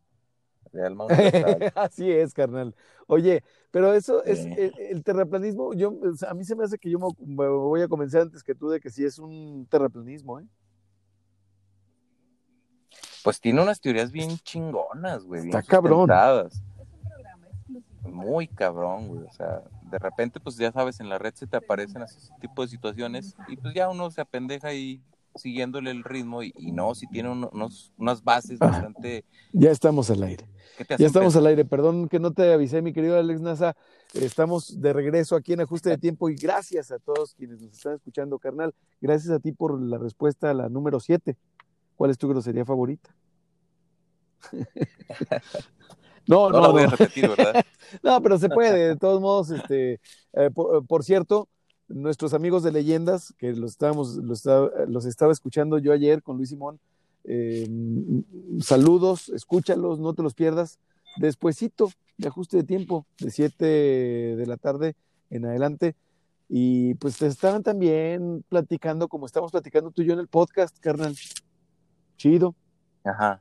[0.74, 1.72] de alma universal.
[1.74, 2.74] Así es, carnal.
[3.06, 4.52] Oye, pero eso es Sí.
[4.56, 5.72] el, el terraplanismo.
[5.74, 5.94] Yo,
[6.28, 8.68] a mí se me hace que yo me, me voy a convencer antes que tú
[8.68, 10.46] de que sí es un terraplanismo, ¿eh?
[13.22, 15.42] Pues tiene unas teorías bien chingonas, güey.
[15.42, 16.00] bien Está cabrón.
[16.08, 16.62] sustentadas.
[18.02, 19.22] Muy cabrón, güey.
[19.22, 22.62] O sea, de repente, pues ya sabes, en la red se te aparecen ese tipo
[22.62, 25.00] de situaciones y pues ya uno se apendeja ahí
[25.37, 28.66] siguiéndole el ritmo y, y no, si tiene uno- unos, unas bases Ah.
[28.68, 29.24] bastante...
[29.53, 30.49] Ya estamos al aire.
[30.99, 31.64] Ya estamos al aire.
[31.64, 33.76] Perdón que no te avisé, mi querido Alex Nasa.
[34.14, 37.95] Estamos de regreso aquí en Ajuste de Tiempo y gracias a todos quienes nos están
[37.95, 38.74] escuchando, carnal.
[39.01, 41.37] Gracias a ti por la respuesta a la número 7.
[41.97, 43.14] ¿Cuál es tu grosería favorita?
[46.26, 47.64] no, No no, la voy a repetir, ¿verdad?
[48.03, 50.01] No, pero se puede, de todos modos, este,
[50.32, 51.49] eh, por, por cierto,
[51.95, 56.36] nuestros amigos de leyendas, que los estábamos, los estaba, los estaba escuchando yo ayer con
[56.36, 56.80] Luis Simón,
[57.22, 57.68] eh,
[58.61, 60.78] saludos, escúchalos, no te los pierdas,
[61.16, 64.97] despuesito de ajuste de tiempo, de 7 de la tarde
[65.30, 65.95] en adelante,
[66.49, 70.76] y pues te estaban también platicando, como estamos platicando tú y yo en el podcast,
[70.80, 71.16] carnal,
[72.16, 72.55] chido.
[73.05, 73.40] Ajá.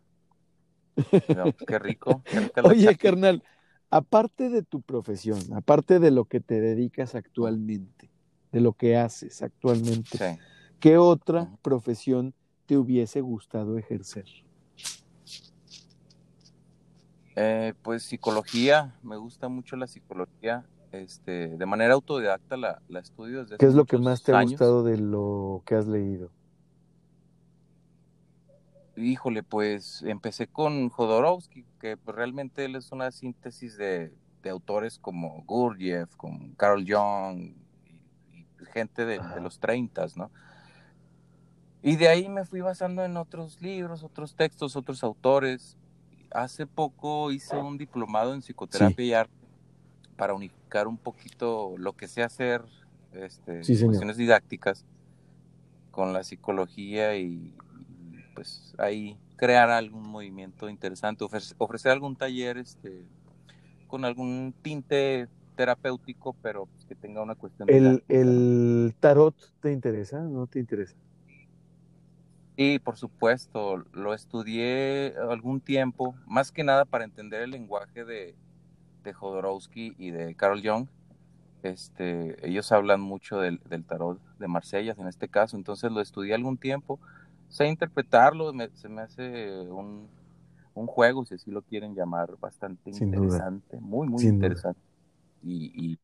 [1.36, 2.22] No, pues, qué rico.
[2.24, 3.41] qué Oye, carnal,
[3.89, 8.12] aparte de tu profesión, aparte de lo que te dedicas actualmente,
[8.54, 10.39] de lo que haces actualmente, Sí.
[10.80, 12.34] ¿qué otra profesión
[12.68, 14.26] te hubiese gustado ejercer?
[17.36, 20.66] Eh, pues psicología, me gusta mucho la psicología.
[20.91, 24.43] Este, de manera autodidacta la, la estudio desde ¿Qué es lo que más te ha
[24.43, 26.30] gustado de lo que has leído?
[28.95, 35.43] Híjole, pues empecé con Jodorowsky, que realmente él es una síntesis de, de autores como
[35.47, 37.56] Gurdjieff, como Carl Jung
[38.74, 40.32] gente de, de los 30, ¿no?
[41.84, 45.76] Y de ahí me fui basando en otros libros, otros textos, otros autores.
[46.32, 49.34] Hace poco hice un diplomado en psicoterapia y arte
[50.15, 52.63] para unificar un poquito lo que sé hacer,
[53.11, 54.86] este, Sí, cuestiones didácticas,
[55.91, 62.57] con la psicología y, y, pues ahí crear algún movimiento interesante, ofrecer, ofrecer algún taller
[62.57, 63.03] este,
[63.88, 68.06] con algún tinte terapéutico, pero pues, que tenga una cuestión ¿El, ¿no?
[68.08, 70.20] el tarot te interesa?
[70.22, 70.95] ¿No te interesa?
[72.56, 78.38] Sí, por supuesto, lo estudié algún tiempo, más que nada para entender el lenguaje de,
[79.04, 80.89] de Jodorowsky y de Carl Jung.
[81.64, 86.36] Este, ellos hablan mucho del, del tarot de Marsella, en este caso, entonces lo estudié
[86.36, 87.01] algún tiempo,
[87.49, 89.24] sé interpretarlo, me- se me hace
[89.70, 90.12] un,
[90.74, 93.45] un juego, si así lo quieren llamar, bastante Sin duda.
[93.45, 94.66] interesante, muy, muy Sin duda.
[95.44, 96.00] Y, y-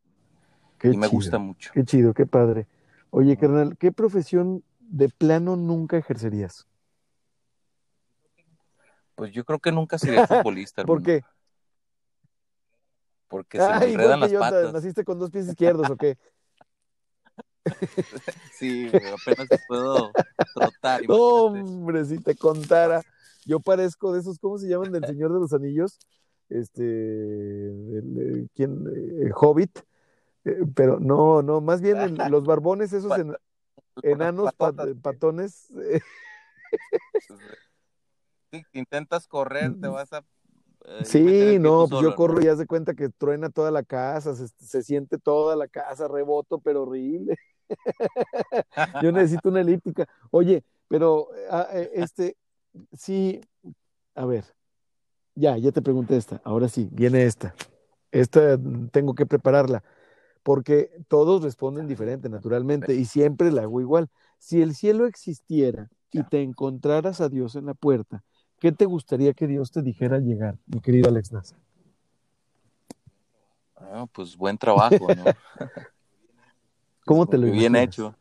[0.77, 1.71] Qué y me chido, gusta mucho.
[1.73, 2.67] Qué chido, qué padre.
[3.09, 6.67] Oye, carnal, ¿qué profesión de plano nunca ejercerías?
[9.15, 11.23] Pues yo creo que nunca seré futbolista, ¿Por hermano, qué?
[13.27, 14.73] porque se me enredan las yo, patas.
[14.73, 16.17] ¿naciste con dos pies izquierdos o qué?
[18.53, 20.11] Sí, apenas puedo
[20.53, 21.03] trotar.
[21.03, 21.19] Imagínate.
[21.21, 23.01] hombre, si te contara,
[23.45, 24.91] yo parezco de esos, ¿cómo se llaman?
[24.91, 25.99] Del Señor de los Anillos,
[26.49, 28.85] este, el, eh, ¿quién?
[29.27, 29.79] Eh, Hobbit,
[30.45, 33.35] Eh, pero no, no, más bien el- los barbones esos en-
[34.03, 36.01] enanos pat- patones, eh,
[38.51, 40.19] si intentas correr, te vas a.
[40.85, 43.83] eh, sí, el no, pues yo corro y haz de cuenta que truena toda la
[43.83, 47.35] casa, se, se siente toda la casa, reboto, pero horrible.
[49.03, 50.07] Yo necesito una elíptica.
[50.31, 52.35] Oye, pero ah, este,
[52.93, 53.41] sí,
[54.15, 54.45] a ver,
[55.35, 57.55] ya, ya te pregunté esta, ahora sí, viene esta.
[58.11, 59.83] Esta mm, tengo que prepararla,
[60.43, 64.09] porque todos responden diferente, naturalmente, y siempre la hago igual.
[64.37, 68.23] Si el cielo existiera y te encontraras a Dios en la puerta,
[68.59, 71.55] ¿qué te gustaría que Dios te dijera al llegar, mi querido Alex Nasa?
[73.75, 75.23] Ah, pues buen trabajo, ¿no?
[77.05, 77.89] ¿Cómo te lo Muy bien imaginas?
[77.89, 78.15] hecho.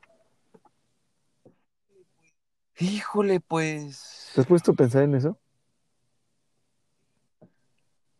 [2.78, 4.30] Híjole, pues.
[4.34, 5.38] ¿Te has puesto a pensar en eso?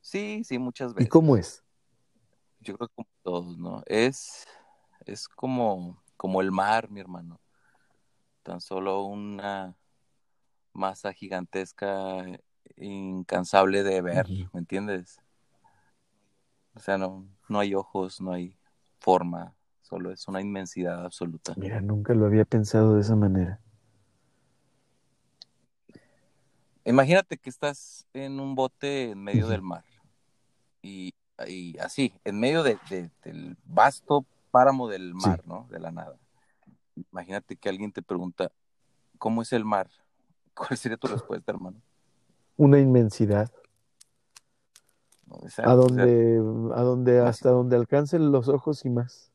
[0.09, 1.11] Sí, sí, muchas ¿Y veces.
[1.11, 1.63] cómo es?
[2.61, 3.83] Yo creo que como todos, ¿no?
[3.85, 4.47] Es,
[5.05, 7.39] es como, como el mar, mi hermano.
[8.43, 9.77] Tan solo una
[10.73, 12.25] masa gigantesca,
[12.77, 14.27] incansable de ver.
[14.55, 15.21] ¿me entiendes?
[16.75, 18.57] O sea, no, no hay ojos, no hay
[19.01, 21.53] forma, solo es una inmensidad absoluta.
[21.59, 23.61] Mira, nunca lo había pensado de esa manera.
[26.87, 29.85] Imagínate que estás en un bote en medio del mar
[30.83, 31.15] y,
[31.47, 35.49] y así, en medio de, de, del vasto páramo del mar, sí.
[35.49, 35.67] ¿no?
[35.71, 36.17] De la nada.
[37.13, 38.51] Imagínate que alguien te pregunta,
[39.19, 39.89] ¿cómo es el mar?
[40.55, 41.81] ¿Cuál sería tu respuesta, hermano?
[42.57, 43.51] Una inmensidad.
[45.43, 49.31] Exacto, a donde, o sea, a donde hasta donde alcancen los ojos y más.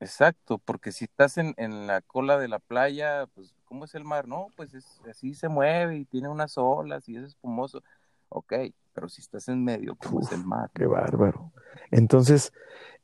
[0.00, 4.04] Exacto, porque si estás en, en, la cola de la playa, pues, ¿cómo es el
[4.04, 4.26] mar?
[4.28, 7.82] No, pues es, así se mueve y tiene unas olas y es espumoso.
[8.28, 8.52] Ok,
[8.96, 10.70] pero si estás en medio, ¿cómo Uf, es el mar?
[10.72, 11.52] Qué bárbaro.
[11.90, 12.54] Entonces,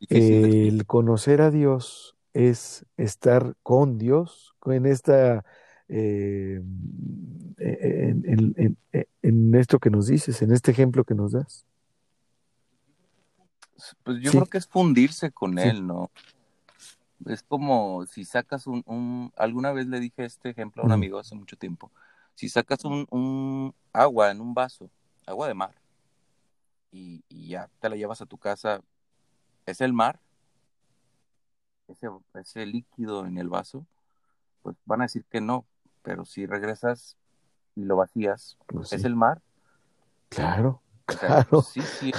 [0.08, 5.44] eh, el conocer a Dios es estar con Dios, en esta,
[5.88, 6.62] eh,
[7.58, 11.66] en, en, en, en, esto que nos dices, en este ejemplo que nos das.
[14.02, 14.38] Pues yo sí.
[14.38, 15.68] creo que es fundirse con sí.
[15.68, 16.10] Él, ¿no?
[17.26, 20.94] Es como si sacas un, un, alguna vez le dije este ejemplo a un mm.
[20.94, 21.90] amigo hace mucho tiempo,
[22.34, 24.88] si sacas un, un agua en un vaso,
[25.26, 25.81] agua de mar,
[26.92, 28.80] y, y, ya te la llevas a tu casa,
[29.66, 30.20] ¿es el mar?
[31.88, 33.86] Ese, ese líquido en el vaso,
[34.62, 35.64] pues van a decir que no,
[36.02, 37.16] pero si regresas
[37.74, 38.96] y lo vacías, pues sí.
[38.96, 39.40] ¿es el mar?
[40.28, 41.62] Claro, o sea, claro.
[41.62, 42.12] Sí, sí,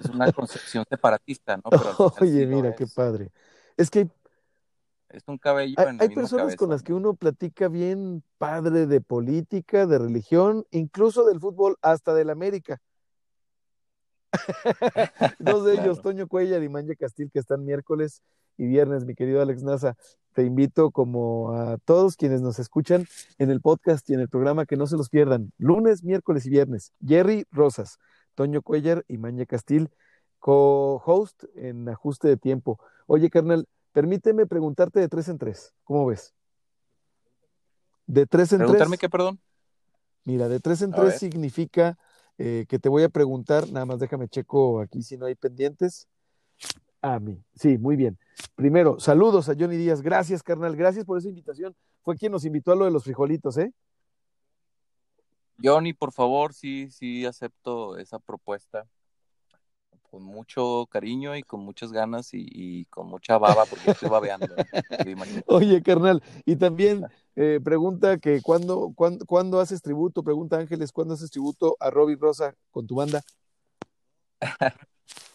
[0.00, 1.64] es una concepción separatista, ¿no?
[1.70, 3.30] Pero Oye, mira, qué padre.
[3.76, 4.08] Es que
[5.10, 5.74] es un cabello.
[5.78, 6.56] Hay, en hay personas cabeza.
[6.56, 12.14] con las que uno platica bien padre de política, de religión, incluso del fútbol, hasta
[12.14, 12.80] del América.
[15.38, 16.02] Dos de ellos, claro.
[16.02, 18.22] Toño Cuellar y Manja Castil, que están miércoles
[18.56, 19.96] y viernes, mi querido Alex Nasa.
[20.32, 23.06] Te invito, como a todos quienes nos escuchan
[23.38, 25.52] en el podcast y en el programa, que no se los pierdan.
[25.58, 26.92] Lunes, miércoles y viernes.
[27.04, 27.98] Jerry Rosas,
[28.34, 29.90] Toño Cuellar y Manja Castil,
[30.38, 32.78] co-host en ajuste de tiempo.
[33.06, 35.72] Oye, carnal, permíteme preguntarte de tres en tres.
[35.84, 36.34] ¿Cómo ves?
[38.06, 39.00] De tres en ¿Preguntarme tres.
[39.00, 39.40] qué, perdón?
[40.24, 41.18] Mira, de tres en a tres ver.
[41.18, 41.98] significa
[42.38, 46.08] eh, que te voy a preguntar, nada más déjame checo aquí si no hay pendientes.
[47.02, 48.18] A mí, sí, muy bien.
[48.54, 50.02] Primero, saludos a Johnny Díaz.
[50.02, 50.76] Gracias, carnal.
[50.76, 51.74] Gracias por esa invitación.
[52.02, 53.72] Fue quien nos invitó a lo de los frijolitos, ¿eh?
[55.62, 58.86] Johnny, por favor, sí, sí acepto esa propuesta
[60.16, 64.46] con mucho cariño y con muchas ganas y, y con mucha baba porque estoy babeando.
[65.46, 67.04] Oye, carnal, y también
[67.34, 72.16] eh, pregunta que ¿cuándo, cuándo, cuándo haces tributo, pregunta Ángeles, ¿cuándo haces tributo a Robbie
[72.16, 73.22] Rosa con tu banda?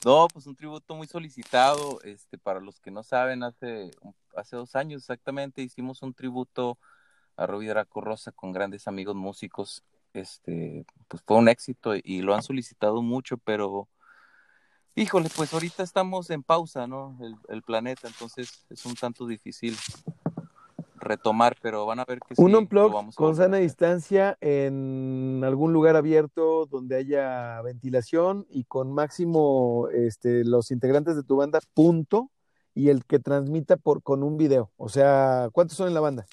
[0.03, 3.91] no, pues un tributo muy solicitado, este, para los que no saben, hace,
[4.35, 6.79] hace dos años exactamente hicimos un tributo
[7.35, 12.33] a Robbie Draco Rosa con grandes amigos músicos, este, pues fue un éxito y lo
[12.33, 13.87] han solicitado mucho, pero
[14.95, 17.17] Híjole, pues ahorita estamos en pausa, ¿no?
[17.21, 19.77] El, el, planeta, entonces es un tanto difícil
[21.01, 25.95] retomar, pero van a ver que un sí, unplug con sana distancia en algún lugar
[25.95, 32.29] abierto donde haya ventilación y con máximo este, los integrantes de tu banda, punto,
[32.73, 34.71] y el que transmita por con un video.
[34.77, 36.25] O sea, ¿cuántos son en la banda?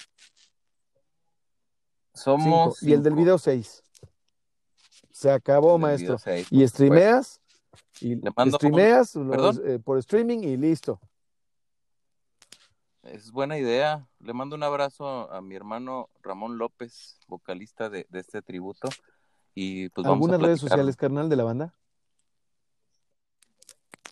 [2.13, 2.75] Somos cinco.
[2.79, 2.89] Cinco.
[2.89, 3.83] y el del video seis.
[5.11, 6.17] Se acabó, maestro.
[6.17, 7.41] Seis, y streameas
[8.01, 10.99] y le mando streameas los, eh, por streaming y listo.
[13.03, 14.07] Es buena idea.
[14.19, 18.89] Le mando un abrazo a mi hermano Ramón López, vocalista de, de este tributo.
[19.55, 21.73] Y pues vamos ¿Algunas redes sociales, carnal, de la banda?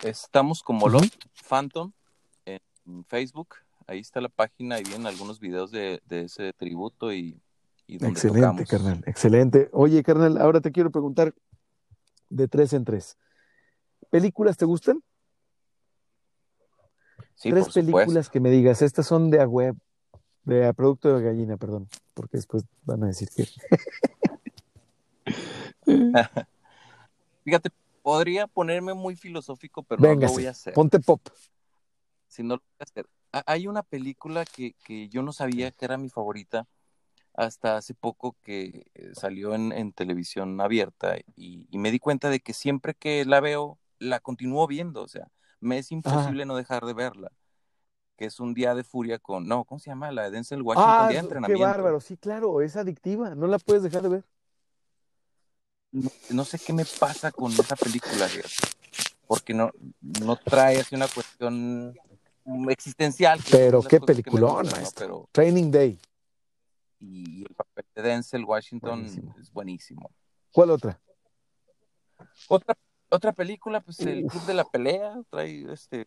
[0.04, 0.90] Estamos como.
[0.90, 1.92] Lost Phantom
[2.46, 3.56] en Facebook.
[3.88, 7.40] Ahí está la página y vienen algunos videos de, de ese tributo y,
[7.88, 8.70] y Excelente, tocamos.
[8.70, 9.04] carnal.
[9.06, 9.70] Excelente.
[9.72, 11.34] Oye, carnal, ahora te quiero preguntar
[12.30, 13.18] de tres en tres.
[14.10, 15.04] ¿Películas te gustan?
[17.36, 19.76] Sí, Tres por películas que me digas, estas son de a web,
[20.44, 23.48] de a producto de gallina, perdón, porque después van a decir que.
[27.44, 27.70] Fíjate,
[28.02, 30.74] podría ponerme muy filosófico, pero Véngase, no lo voy a hacer.
[30.74, 31.22] Ponte pop.
[32.28, 33.06] Si no lo voy a hacer.
[33.46, 36.66] Hay una película que, que yo no sabía que era mi favorita
[37.38, 42.30] hasta hace poco que eh, salió en, en televisión abierta y, y, me di cuenta
[42.32, 45.28] de que siempre que la veo, la continúo viendo, o sea,
[45.60, 46.46] me es imposible ah.
[46.46, 47.32] no dejar de verla.
[48.16, 50.12] Que es un día de furia con, no, ¿cómo se llama?
[50.12, 51.60] La de Denzel Washington, ah, día de entrenamiento.
[51.60, 54.26] Qué bárbaro, sí, claro, es adictiva, no la puedes dejar de ver.
[55.92, 58.28] No, no sé qué me pasa con esa película,
[59.28, 59.72] porque no,
[60.02, 61.96] no trae así una cuestión
[62.70, 63.40] existencial.
[63.52, 64.90] Pero qué peliculón, gustan, ¿no?
[64.96, 66.00] Pero, Training Day
[67.00, 69.36] y el papel de Denzel Washington buenísimo.
[69.40, 70.12] es buenísimo.
[70.52, 71.00] ¿Cuál otra?
[72.48, 72.76] Otra,
[73.10, 76.06] otra película, pues el Club de la Pelea, trae este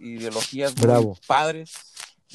[0.00, 1.08] ideologías Bravo.
[1.08, 1.94] muy padres.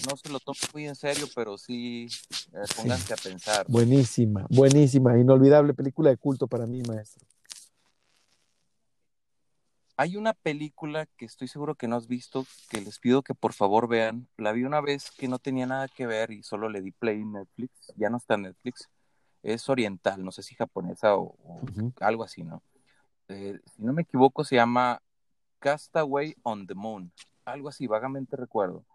[0.10, 2.08] No se lo tomo muy en serio, pero sí
[2.54, 3.14] eh, pónganse sí.
[3.14, 3.66] a pensar.
[3.70, 7.24] Buenísima, buenísima, inolvidable película de culto para mí, maestro.
[9.96, 13.54] Hay una película que estoy seguro que no has visto, que les pido que por
[13.54, 14.28] favor vean.
[14.38, 17.22] La vi una vez que no tenía nada que ver y solo le di play
[17.22, 17.94] en Netflix.
[17.96, 18.90] Ya no está en Netflix.
[19.44, 21.36] Es oriental, no sé si japonesa o,
[22.00, 22.64] algo así, ¿no?
[23.34, 25.02] Eh, si no me equivoco, se llama
[25.60, 27.12] Castaway on the Moon.
[27.46, 28.86] Algo así, vagamente recuerdo.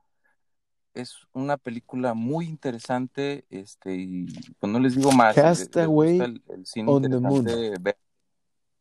[0.94, 4.26] Es una película muy interesante, este, y
[4.58, 5.34] pues no les digo más.
[5.34, 7.46] Castaway el, el cine on the Moon.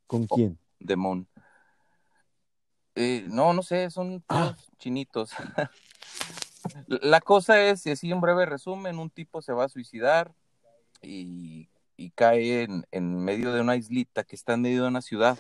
[0.05, 0.58] ¿Con quién?
[0.86, 1.28] The Moon.
[2.95, 4.55] Eh, no, no sé, son Ah.
[4.78, 5.32] chinitos.
[6.88, 10.34] La cosa es, y así en breve resumen, un tipo se va a suicidar
[11.01, 15.02] y, y cae en, en medio de una islita que está en medio de una
[15.02, 15.38] ciudad,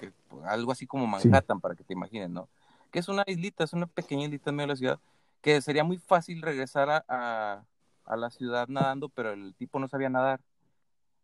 [0.00, 0.12] que-
[0.46, 1.28] algo así como Sí.
[1.28, 2.48] Manhattan, para que te imagines, ¿no?
[2.92, 4.98] Que es una islita, es una pequeña islita en medio de la ciudad,
[5.42, 7.64] que sería muy fácil regresar a, a,
[8.04, 10.40] a la ciudad nadando, pero el tipo no sabía nadar.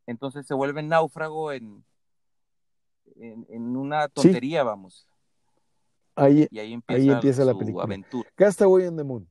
[0.07, 1.85] Entonces se vuelve náufrago en,
[3.16, 5.07] en, en una tontería, vamos.
[6.16, 7.85] Ahí, Y ahí empieza, ahí empieza la su película.
[7.85, 8.29] aventura.
[8.35, 9.29] Castaway on the Moon.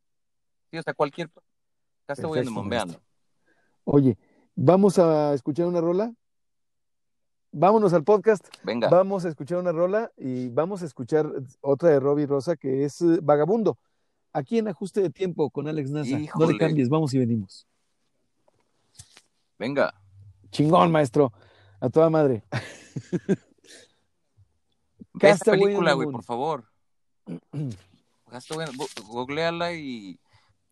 [0.72, 1.30] Sí, o sea, cualquier...
[2.08, 3.02] Castaway on the Perfecto, Moon, véanlo.
[3.86, 4.18] Oye,
[4.56, 6.14] ¿vamos a escuchar una rola?
[7.52, 8.48] Vámonos al podcast.
[8.64, 8.90] Venga.
[8.90, 11.32] Vamos a escuchar una rola y vamos a escuchar
[11.62, 13.78] otra de Robbie Rosa que es eh, Vagabundo.
[14.32, 16.18] Aquí en Ajuste de Tiempo con Alex Nasa.
[16.40, 17.68] No le cambies, vamos y venimos.
[19.60, 19.94] Venga.
[20.50, 21.32] Chingón, maestro.
[21.80, 22.44] A toda madre.
[25.14, 26.66] Ve esta película, güey, por favor.
[29.08, 30.20] Googleala y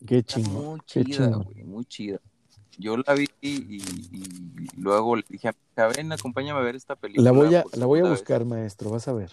[0.05, 0.63] Qué chingón.
[0.65, 2.19] muy chida, güey, muy chida.
[2.81, 7.31] Yo la vi y, y luego le dije a ven, acompáñame a ver esta película.
[7.31, 8.19] La voy a, por la voy a segunda vez".
[8.19, 9.31] buscar, maestro, vas a ver.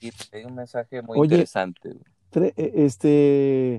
[0.00, 1.96] Y hay un mensaje muy Oye, interesante.
[2.34, 3.74] eh, este,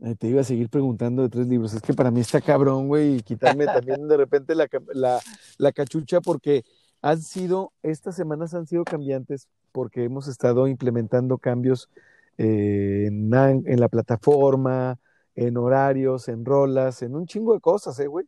[0.00, 1.72] eh, te iba a seguir preguntando de tres libros.
[1.72, 5.20] Es que para mí está cabrón, güey, y quitarme también de repente la, la,
[5.58, 6.64] la cachucha porque
[7.00, 11.90] han sido, estas semanas han sido cambiantes porque hemos estado implementando cambios
[12.38, 14.98] eh, en la plataforma,
[15.34, 18.26] en horarios, en rolas, en un chingo de cosas, ¿eh, güey?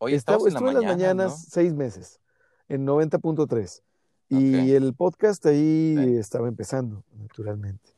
[0.00, 2.20] Está- estamos en la en las mañana, mañanas seis meses,
[2.68, 3.82] en 90.3.
[4.30, 6.16] Y el podcast ahí Sí.
[6.18, 7.90] estaba empezando, naturalmente.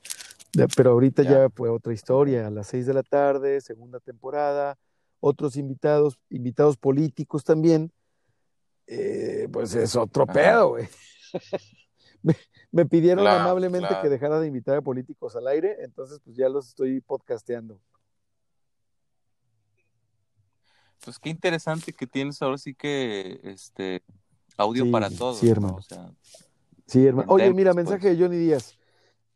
[0.76, 1.30] Pero ahorita ya.
[1.30, 1.50] Ya.
[1.50, 4.78] fue otra historia, a las seis de la tarde, segunda temporada,
[5.20, 7.92] otros invitados, invitados políticos también.
[8.86, 10.32] Eh, pues es otro Ajá.
[10.32, 10.88] pedo, güey.
[12.72, 14.02] me, pidieron Claro, amablemente claro.
[14.02, 17.80] que dejara de invitar a políticos al aire, entonces pues ya los estoy podcasteando.
[21.04, 24.02] Pues qué interesante que tienes ahora sí que este
[24.56, 25.38] audio Sí, para todos.
[25.38, 25.52] sí, ¿no?
[25.52, 25.76] hermano.
[25.76, 26.10] O sea,
[26.86, 27.32] Sí, hermano.
[27.32, 27.84] Oye, mira, pues.
[27.86, 28.76] mensaje de Johnny Díaz.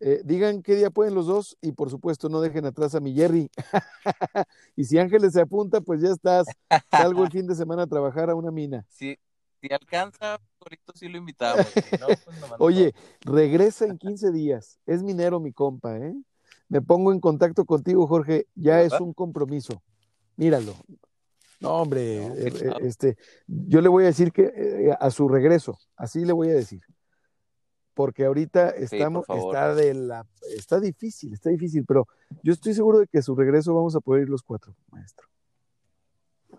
[0.01, 3.15] Eh, digan qué día pueden los dos y por supuesto no dejen atrás a mi
[3.15, 3.49] Jerry.
[4.77, 6.47] y si Ángeles se apunta, pues ya estás.
[6.91, 8.85] Salgo el fin de semana a trabajar a una mina.
[8.89, 9.17] si,
[9.67, 11.67] si alcanza, ahorita sí lo invitamos.
[11.67, 12.57] si no, pues no.
[12.59, 14.79] Oye, regresa en 15 días.
[14.87, 16.15] Es minero mi compa, ¿eh?
[16.69, 18.47] Me pongo en contacto contigo, Jorge.
[18.55, 19.83] Ya es un compromiso.
[20.37, 20.75] Míralo.
[21.61, 25.29] No, hombre, No, eh, eh, este, yo le voy a decir que eh, a su
[25.29, 26.83] regreso, así le voy a decir.
[27.95, 32.09] Porque ahorita estamos, está de la, está difícil, está difícil, pero
[32.43, 35.29] yo estoy seguro de que a su regreso vamos a poder ir los cuatro, maestro.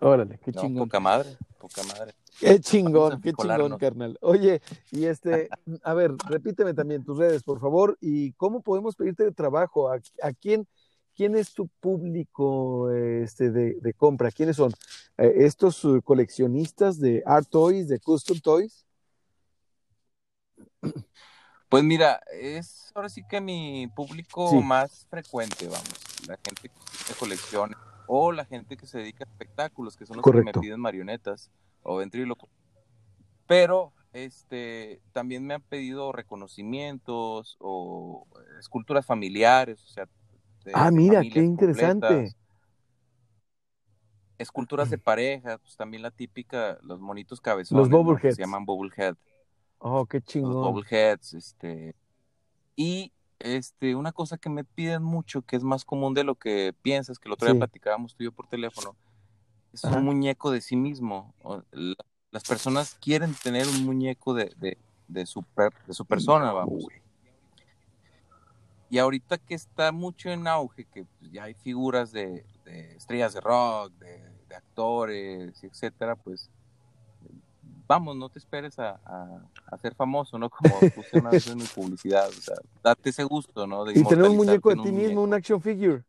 [0.00, 0.88] Órale, qué No, chingón.
[0.88, 2.14] poca madre, poca madre.
[2.38, 4.18] Qué chingón, qué chingón, carnal.
[4.20, 4.60] Oye,
[4.90, 5.48] y este,
[5.82, 9.96] a ver, repíteme también tus redes, por favor, y cómo podemos pedirte de trabajo, a,
[10.22, 10.66] a quién,
[11.14, 14.72] quién es tu público este, de, de compra, quiénes son
[15.18, 18.84] Eh, estos uh, coleccionistas de art toys, de custom toys.
[21.70, 24.58] Pues mira, es ahora sí que mi público Sí.
[24.58, 25.88] más frecuente, vamos,
[26.28, 27.76] la gente que tiene colecciones
[28.06, 30.60] o la gente que se dedica a espectáculos, que son los que Correcto.
[30.60, 31.50] me piden marionetas
[31.86, 32.50] o ventrílocos.
[33.46, 38.26] Pero este también me han pedido reconocimientos o
[38.58, 40.08] esculturas familiares, o sea,
[40.72, 42.06] Ah, mira, qué interesante.
[42.06, 42.36] completas.
[44.38, 47.96] Esculturas de pareja, pues también la típica, los monitos cabezones, ¿no?
[47.96, 48.36] que bobbleheads.
[48.36, 49.14] se llaman bobblehead
[49.78, 50.74] Oh, qué los chingón.
[50.74, 51.94] bobbleheads, este,
[52.76, 56.74] y este, una cosa que me piden mucho, que es más común de lo que
[56.82, 57.52] piensas, que el otro Sí.
[57.52, 58.96] día platicábamos tú y yo por teléfono,
[59.84, 59.96] es Ajá.
[59.96, 61.34] un muñeco de sí mismo.
[62.30, 66.92] Las personas quieren tener un muñeco de, de, de su, per- de su persona, vamos.
[68.88, 73.34] Y ahorita que está mucho en auge, que pues, ya hay figuras de, de estrellas
[73.34, 76.50] de rock, de, de actores, etcétera, pues
[77.88, 80.50] vamos, no te esperes a, a, a ser famoso, ¿no?
[80.50, 83.84] Como puse una vez en mi publicidad, o sea, date ese gusto, ¿no?
[83.84, 85.24] De Y tener un muñeco de ti mismo, muñeco.
[85.24, 86.04] un action figure.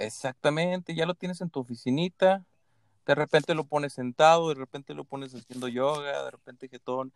[0.00, 2.44] Exactamente, ya lo tienes en tu oficinita,
[3.06, 7.12] De repente lo pones sentado, de repente lo pones haciendo yoga, de repente jetón.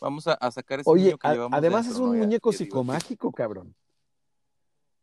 [0.00, 3.74] Vamos a, sacar ese Oye, que llevamos además es un muñeco psicomágico, cabrón.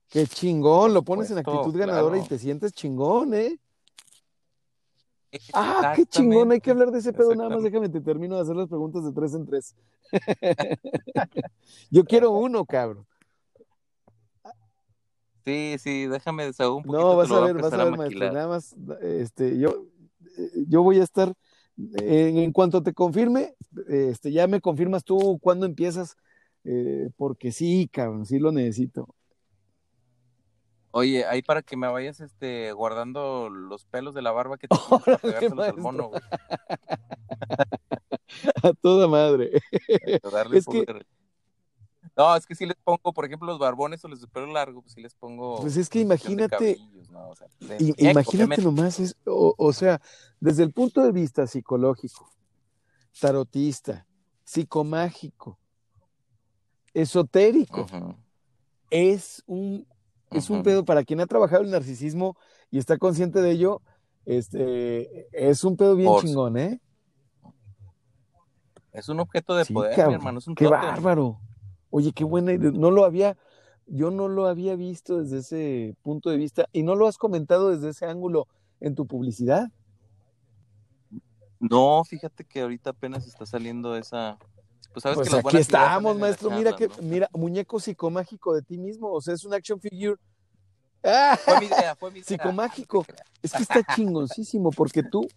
[0.10, 3.60] Qué chingón, lo pones en actitud ganadora y te sientes chingón, ¿eh?
[5.54, 8.42] Ah, qué chingón, hay que hablar de ese pedo, nada más déjame, te termino de
[8.42, 9.76] hacer las preguntas de tres en tres.
[11.92, 13.06] Yo quiero uno, cabrón.
[15.50, 17.02] Sí, sí, déjame desahogar un poquito.
[17.02, 19.88] No, vas a ver, vas a ver, maestro, nada más, este, yo,
[20.68, 21.34] yo voy a estar,
[21.76, 23.56] en, cuanto te confirme,
[23.88, 26.18] este, ya me confirmas tú cuándo empiezas,
[26.66, 29.08] eh, porque sí, cabrón, sí lo necesito.
[30.92, 34.68] Oye, ahí para que me vayas este, guardando los pelos de la barba que
[35.42, 36.22] te para al mono, güey.
[38.64, 39.62] A toda madre.
[40.54, 40.86] es que...
[42.16, 44.82] No, es que si les pongo, por ejemplo, los barbones o los de pelo largo,
[44.82, 45.62] pues si les pongo.
[45.62, 46.78] Pues es que imagínate.
[47.98, 50.02] imagínate nomás, es, o, sea,
[50.40, 52.30] desde el punto de vista psicológico,
[53.20, 54.06] tarotista,
[54.44, 55.58] psicomágico,
[56.94, 57.86] esotérico,
[58.90, 59.88] es un
[60.32, 62.38] es un pedo para quien ha trabajado el narcisismo
[62.70, 63.82] y está consciente de ello,
[64.26, 66.80] este, es un pedo bien chingón, ¿eh?
[68.92, 71.40] Es un objeto de poder, mi hermano, es un Qué bárbaro.
[71.90, 72.72] Oye, qué buena idea.
[72.72, 73.38] No lo había,
[73.88, 77.70] yo no lo había visto desde ese punto de vista y no lo has comentado
[77.72, 78.48] desde ese ángulo
[78.80, 79.70] en tu publicidad.
[81.60, 84.38] No, fíjate que ahorita apenas está saliendo esa,
[84.94, 86.50] pues, sabes pues aquí estamos, maestro.
[86.52, 89.12] Mira que, mira, muñeco psicomágico de ti mismo.
[89.12, 90.16] O sea, es un action figure.
[91.02, 92.28] Fue mi idea, fue mi idea.
[92.28, 93.06] Psicomágico.
[93.42, 95.28] Es que está chingoncísimo porque tú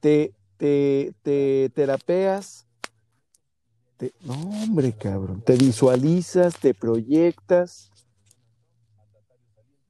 [0.00, 2.66] te, te, te terapeas.
[4.22, 5.42] No, hombre, cabrón.
[5.42, 7.90] Te visualizas, te proyectas.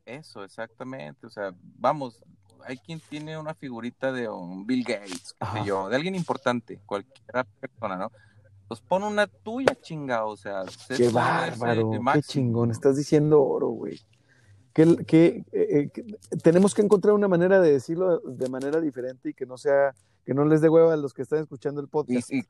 [0.04, 1.26] Eso, exactamente.
[1.26, 2.22] O sea, vamos,
[2.64, 5.34] hay quien tiene una figurita de un Bill Gates,
[5.64, 8.10] yo, de alguien importante, cualquier persona, ¿no?
[8.68, 10.62] pues pon una tuya, chinga, o sea.
[10.96, 14.00] Qué bárbaro, qué chingón, estás diciendo oro, güey.
[14.72, 19.46] Que, eh, que, tenemos que encontrar una manera de decirlo de manera diferente y que
[19.46, 19.94] no sea,
[20.24, 22.32] que no les dé hueva a los que están escuchando el podcast.
[22.32, 22.42] Y,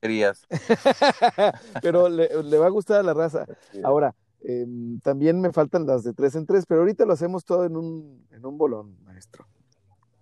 [0.00, 0.46] querías.
[1.82, 3.46] pero le, va a gustar a la raza.
[3.84, 7.64] Ahora, em, también me faltan las de tres en tres, pero ahorita lo hacemos todo
[7.64, 9.46] en un, en un bolón, maestro.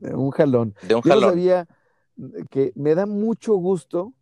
[0.01, 0.74] En un jalón.
[0.87, 1.22] De un jalón.
[1.22, 1.68] Yo sabía
[2.51, 4.12] que me da mucho gusto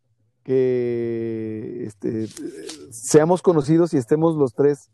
[0.42, 2.28] que este,
[2.90, 4.90] seamos conocidos y estemos los tres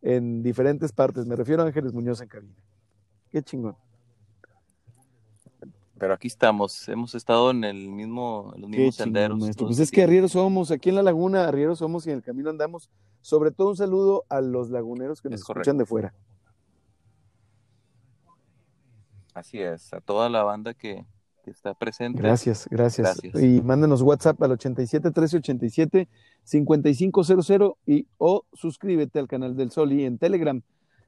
[0.00, 1.26] en diferentes partes.
[1.26, 2.54] Me refiero a Ángeles Muñoz en cabina.
[3.30, 3.76] Qué chingón.
[6.02, 9.38] Pero aquí estamos, hemos estado en el mismo, los mismos senderos.
[9.56, 12.50] pues es que arrieros somos, aquí en la laguna, arrieros somos y en el camino
[12.50, 12.90] andamos.
[13.20, 16.12] Sobre todo un saludo a los laguneros que nos escuchan de fuera.
[19.32, 21.06] Así es, a toda la banda que,
[21.44, 22.20] que está presente.
[22.20, 26.08] Gracias, gracias, Y mándenos WhatsApp al 87 13 87
[26.42, 30.60] 5500 y o suscríbete al canal del Sol y en Telegram.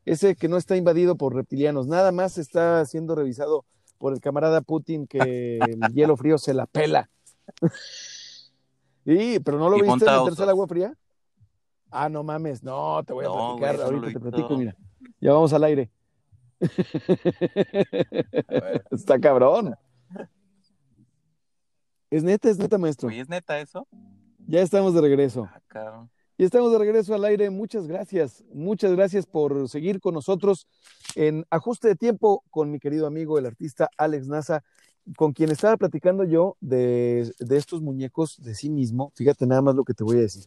[0.05, 3.65] Ese que no está invadido por reptilianos, nada más está siendo revisado
[3.99, 7.11] por el camarada Putin que el hielo frío se la pela.
[9.05, 10.95] y, pero no lo viste meterse al agua fría.
[11.91, 14.77] Ah, no mames, no, te voy a platicar, ahorita te platico, mira.
[15.21, 15.91] Ya vamos al aire.
[18.91, 19.77] Está cabrón.
[22.11, 23.11] Es neta, es neta, maestro.
[23.11, 23.87] ¿Y es neta eso?
[24.47, 25.49] Ya estamos de regreso.
[25.53, 27.51] Ah, y estamos de regreso al aire.
[27.51, 28.45] Muchas gracias.
[28.53, 30.67] Muchas gracias por seguir con nosotros
[31.15, 34.65] en Ajuste de Tiempo con mi querido amigo, el artista Alex Nasa,
[35.17, 39.13] con quien estaba platicando yo de, de estos muñecos de sí mismo.
[39.15, 40.45] Fíjate nada más lo que te voy a decir.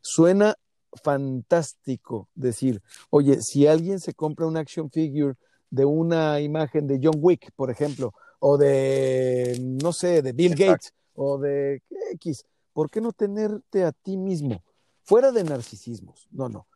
[0.00, 0.54] Suena
[1.02, 5.34] fantástico decir, oye, si alguien se compra un action figure
[5.70, 10.92] de una imagen de John Wick, por ejemplo, o de, no sé, de Bill Gates,
[11.14, 11.82] o de
[12.12, 12.44] X.
[12.72, 14.62] ¿Por qué no tenerte a ti mismo?
[15.04, 16.28] Fuera de narcisismos.
[16.30, 16.66] No, no.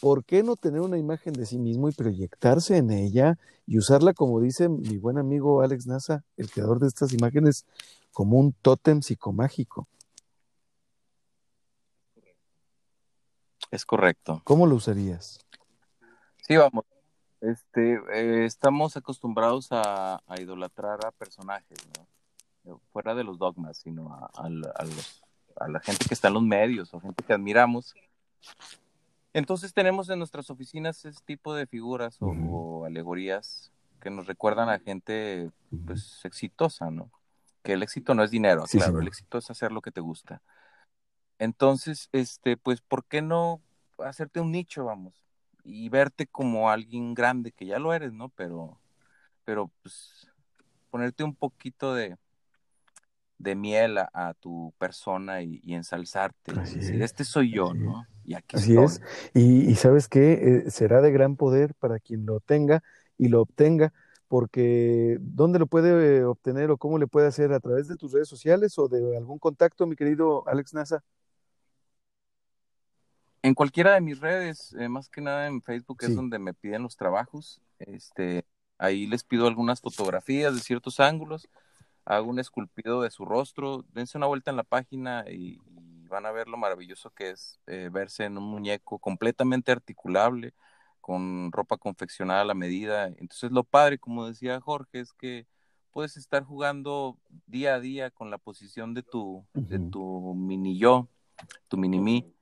[0.00, 4.12] ¿Por qué no tener una imagen de sí mismo y proyectarse en ella y usarla,
[4.12, 7.64] como dice mi buen amigo Alex Nasa, el creador de estas imágenes,
[8.12, 9.88] como un tótem psicomágico?
[13.70, 14.42] Es correcto.
[14.44, 15.40] ¿Cómo lo usarías?
[16.46, 16.84] Sí, vamos.
[17.40, 22.80] Este, eh, estamos acostumbrados a, a, idolatrar a personajes, ¿no?
[22.92, 24.48] fuera de los dogmas, sino a,
[25.68, 27.94] la gente que está en los medios o gente que admiramos.
[29.32, 34.78] Entonces tenemos en nuestras oficinas ese tipo de figuras o, alegorías que nos recuerdan a
[34.78, 35.50] gente
[35.86, 37.10] pues exitosa, ¿no?
[37.62, 40.42] Que el éxito no es dinero, claro, el éxito es hacer lo que te gusta.
[41.38, 43.60] Entonces, este, pues, ¿por qué no
[43.98, 45.14] hacerte un nicho, vamos?
[45.64, 48.28] Y verte como alguien grande, que ya lo eres, ¿no?
[48.30, 48.78] Pero,
[49.44, 50.30] pero, pues,
[50.90, 52.16] ponerte un poquito de,
[53.38, 56.52] de miel a, tu persona y, ensalzarte.
[56.52, 58.06] decir, este soy yo, ¿no?
[58.24, 59.00] Y aquí así es.
[59.34, 60.32] Y, sabes qué,
[60.66, 62.82] eh, será de gran poder para quien lo tenga
[63.18, 63.92] y lo obtenga,
[64.28, 67.52] porque ¿dónde lo puede obtener o cómo le puede hacer?
[67.52, 71.04] ¿A través de tus redes sociales o de algún contacto, mi querido Alex Nasa?
[73.42, 76.82] En cualquiera de mis redes, eh, más que nada en Facebook es donde me piden
[76.82, 77.60] los trabajos.
[77.78, 78.46] Este,
[78.78, 81.46] ahí les pido algunas fotografías de ciertos ángulos,
[82.04, 85.58] hago un esculpido de su rostro, dense una vuelta en la página y,
[86.06, 90.54] van a ver lo maravilloso que es eh, verse en un muñeco completamente articulable,
[91.00, 93.06] con ropa confeccionada a la medida.
[93.06, 95.48] Entonces lo padre, como decía Jorge, es que
[95.90, 101.08] puedes estar jugando día a día con la posición de tu, de tu mini yo,
[101.66, 102.34] tu mini mí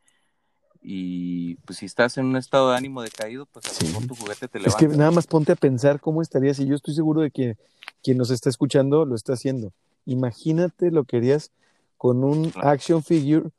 [0.82, 4.14] y pues si estás en un estado de ánimo decaído, pues a lo mejor tu
[4.16, 4.84] juguete te levanta.
[4.84, 7.56] Es que nada más ponte a pensar cómo estarías y yo estoy seguro de que
[8.02, 9.72] quien nos está escuchando lo está haciendo.
[10.04, 11.52] Imagínate lo que harías
[11.96, 13.50] con un action figure,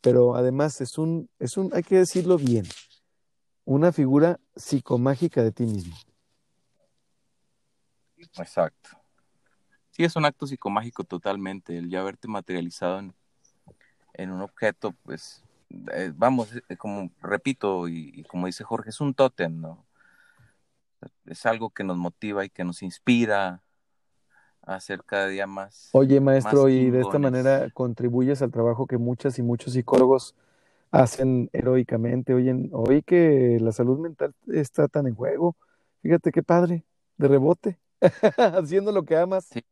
[0.00, 2.66] pero además es un, es un, hay que decirlo bien,
[3.64, 5.94] una figura psicomágica de ti mismo.
[8.38, 8.90] Exacto.
[9.90, 13.14] Sí, es un acto psicomágico totalmente, el ya verte materializado en,
[14.14, 15.44] en un objeto, pues
[15.92, 19.84] eh, vamos, eh, como repito y, como dice Jorge, es un tótem, ¿no?
[21.26, 23.62] Es algo que nos motiva y que nos inspira
[24.62, 25.90] a ser cada día más.
[25.92, 30.34] Oye, maestro, y de esta manera contribuyes al trabajo que muchas y muchos psicólogos
[30.90, 32.34] hacen heroicamente.
[32.34, 35.56] Oye, hoy que la salud mental está tan en juego,
[36.02, 36.84] fíjate qué padre,
[37.16, 37.78] de rebote,
[38.38, 39.46] haciendo lo que amas.
[39.46, 39.64] Sí.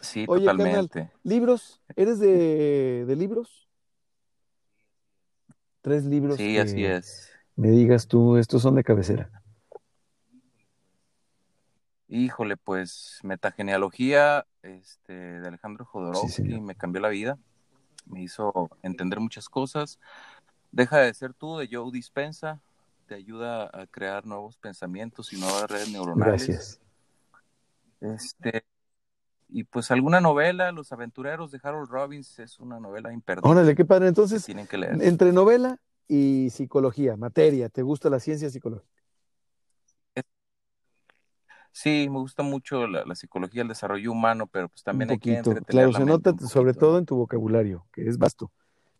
[0.00, 1.10] Sí, totalmente.
[1.22, 1.80] ¿libros?
[1.94, 3.68] ¿Eres de, libros?
[5.82, 6.36] Tres libros.
[6.36, 7.30] Sí, así es.
[7.56, 9.41] Me digas tú, estos son de cabecera.
[12.14, 17.38] Híjole, pues metagenealogía este, de Alejandro Jodorowsky me cambió la vida,
[18.04, 19.98] me hizo entender muchas cosas.
[20.72, 22.60] Deja de ser tú de Joe Dispensa,
[23.06, 26.48] te ayuda a crear nuevos pensamientos y nuevas redes neuronales.
[26.48, 26.80] Gracias.
[28.02, 28.62] Este,
[29.48, 33.50] y pues alguna novela, Los Aventureros de Harold Robbins, es una novela imperdible.
[33.50, 34.08] Órale, qué padre.
[34.08, 35.02] Entonces, tienen que leer.
[35.02, 39.01] entre novela y psicología, materia, ¿te gusta la ciencia psicológica?
[41.72, 45.92] Sí, me gusta mucho la, psicología, el desarrollo humano, pero pues también hay que Claro,
[45.92, 48.52] se nota sobre todo en tu vocabulario, que es vasto.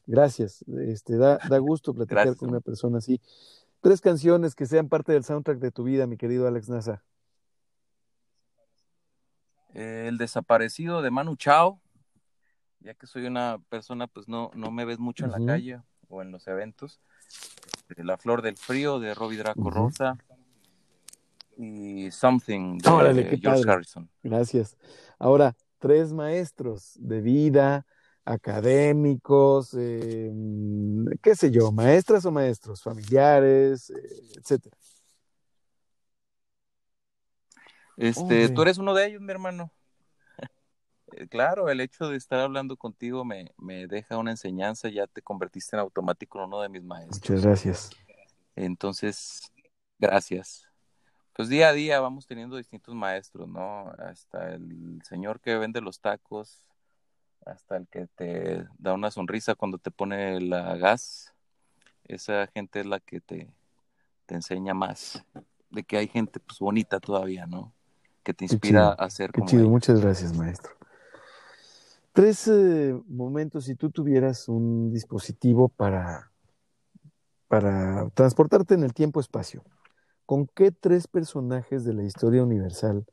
[0.06, 0.64] Gracias.
[0.86, 3.20] Este, da, da gusto platicar con una persona así.
[3.82, 7.04] Tres canciones que sean parte del soundtrack de tu vida, mi querido Alex Nasa.
[9.74, 11.78] el desaparecido de Manu Chao,
[12.80, 16.22] ya que soy una persona, pues no, no me ves mucho en la calle o
[16.22, 17.00] en los eventos.
[17.88, 20.16] Este, la Flor del Frío de Robbie Draco Rosa
[21.62, 24.10] y Something de George Harrison.
[24.22, 24.76] Gracias.
[25.18, 27.86] Ahora, tres maestros de vida,
[28.24, 34.76] académicos, em, qué sé yo, maestras o maestros, familiares, eh, etcétera.
[37.96, 39.72] Este, tú eres uno de ellos, mi hermano.
[41.14, 45.20] Eh, claro, el hecho de estar hablando contigo me, me, deja una enseñanza, ya te
[45.20, 47.20] convertiste en automático en uno de mis maestros.
[47.20, 47.90] Muchas gracias.
[48.56, 49.52] Entonces,
[49.98, 50.71] gracias.
[51.34, 53.90] Pues día a día vamos teniendo distintos maestros, ¿no?
[53.98, 56.60] Hasta el señor que vende los tacos,
[57.46, 61.34] hasta el que te da una sonrisa cuando te pone la gas.
[62.04, 63.50] Esa gente es la que te,
[64.26, 65.24] te enseña más
[65.70, 67.72] de que hay gente pues bonita todavía, ¿no?
[68.22, 70.72] que te inspira a hacer como chido, muchas gracias, maestro.
[72.12, 76.30] Tres eh, momentos, si tú tuvieras un dispositivo para,
[77.48, 79.64] para transportarte en el tiempo-espacio,
[80.32, 83.04] ¿con qué tres personajes de la historia universal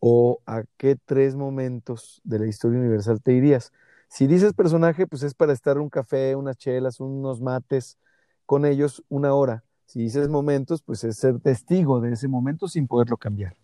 [0.00, 3.74] o a qué tres momentos de la historia universal te irías?
[4.08, 7.98] Si dices personaje, pues es para estar un café, unas chelas, unos mates
[8.46, 9.64] con ellos una hora.
[9.84, 13.54] Si dices momentos, pues es ser testigo de ese momento sin poderlo cambiar.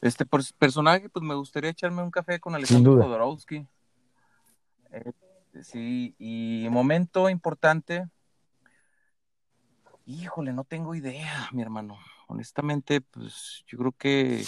[0.00, 0.26] Este
[0.58, 3.68] personaje, pues me gustaría echarme un café con Alejandro Jodorowsky.
[4.90, 5.12] Eh,
[5.62, 8.08] sí, y momento importante.
[10.06, 11.98] Híjole, no tengo idea, mi hermano.
[12.26, 14.44] Honestamente, pues yo creo que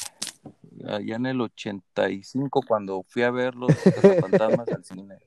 [0.87, 3.73] allá en el 85, cuando fui a ver los
[4.21, 5.19] fantasmas al cine.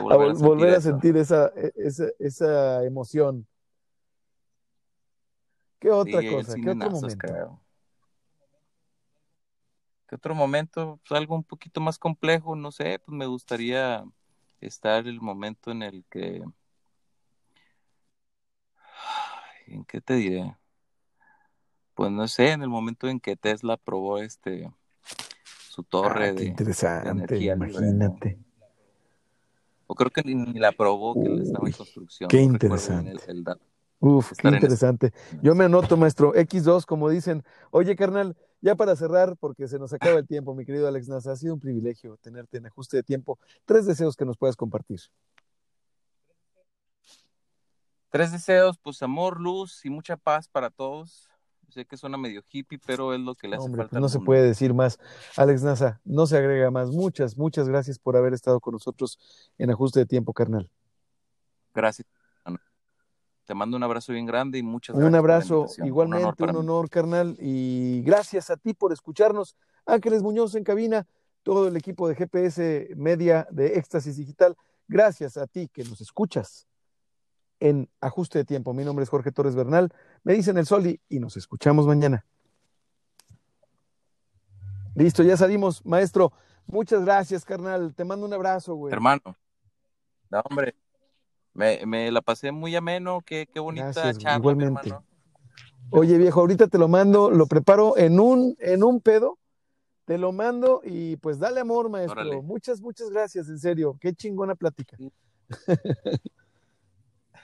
[0.00, 3.46] Volver, a, volver a sentir esa, e, esa, esa, emoción.
[5.78, 6.54] ¿Qué otra cosa?
[6.54, 7.60] ¿Qué otro momento?
[10.06, 11.00] ¿Qué otro momento?
[11.06, 14.04] Pues algo un poquito más complejo, no sé, pues me gustaría
[14.60, 16.42] estar el momento en el que
[19.74, 20.56] ¿en qué te diré?
[21.94, 24.70] Pues no sé, en el momento en que Tesla probó este
[25.68, 27.66] su torre Ah, qué de, interesante, de energía libre, ¿no?
[27.66, 28.38] imagínate.
[29.86, 32.28] O creo que ni, la probó, que la estaba en Uy, construcción.
[32.28, 33.10] qué no interesante.
[33.10, 33.64] el- el dato.
[34.00, 35.12] Uf, qué en interesante.
[35.42, 36.32] Yo me anoto, maestro.
[36.34, 37.42] X2, como dicen.
[37.72, 41.32] Oye, carnal, ya para cerrar, porque se nos acaba el tiempo, mi querido Alex Nasa,
[41.32, 43.38] ha sido un privilegio tenerte en ajuste de tiempo.
[43.64, 45.00] Tres deseos que nos puedas compartir.
[48.10, 51.28] Tres deseos, pues amor, luz y mucha paz para todos.
[51.68, 54.08] Sé que suena medio hippie, pero es lo que le hace Hombre, falta pues no
[54.08, 54.98] se puede decir más.
[55.36, 56.90] Alex Nasa, no se agrega más.
[56.90, 59.18] Muchas, muchas gracias por haber estado con nosotros
[59.58, 60.70] en ajuste de tiempo, carnal.
[61.74, 62.06] Gracias.
[63.44, 65.20] Te mando un abrazo bien grande y muchas Un gracias.
[65.20, 65.86] por la abrazo, invitación.
[65.86, 67.36] Un honor igualmente, un honor, carnal.
[67.40, 69.56] Y gracias a ti por escucharnos.
[69.86, 71.06] Ángeles Muñoz en cabina,
[71.42, 74.54] todo el equipo de GPS Media de Éxtasis Digital.
[74.86, 76.66] Gracias a ti que nos escuchas
[77.60, 78.72] en Ajuste de Tiempo.
[78.72, 79.92] Mi nombre es Jorge Torres Bernal.
[80.24, 82.24] Me dicen el Soli y nos escuchamos mañana.
[84.94, 86.32] Listo, ya salimos, maestro.
[86.66, 87.94] Muchas gracias, carnal.
[87.94, 88.92] Te mando un abrazo, güey.
[88.92, 89.22] Hermano,
[90.30, 90.74] no, hombre,
[91.54, 93.20] me, me la pasé muy ameno.
[93.24, 94.88] Qué, qué bonita Gracias, charla, igualmente.
[94.88, 95.04] hermano.
[95.90, 99.38] Oye, viejo, ahorita te lo mando, lo preparo en un, en un pedo,
[100.04, 102.20] te lo mando y pues dale amor, maestro.
[102.20, 102.42] Órale.
[102.42, 103.96] Muchas, muchas gracias, en serio.
[103.98, 104.96] Qué chingona plática.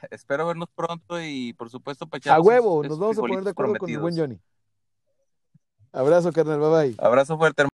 [0.10, 3.50] Espero vernos pronto y por supuesto para A echarnos huevo, nos vamos a poner de
[3.50, 4.16] acuerdo con el buen.
[4.16, 4.38] Johnny.
[5.92, 6.94] Abrazo, carnal, bye bye.
[6.98, 7.74] Abrazo fuerte, hermano.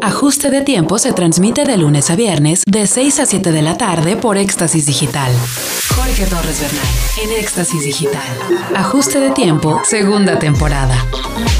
[0.00, 3.76] Ajuste de tiempo se transmite de lunes a viernes de 6 a 7 de la
[3.76, 5.32] tarde por Éxtasis Digital.
[5.94, 6.86] Jorge Torres Bernal
[7.24, 8.22] en Éxtasis Digital.
[8.76, 10.94] Ajuste de tiempo, segunda temporada.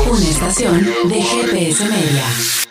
[0.09, 2.68] Una estación de GPS Media.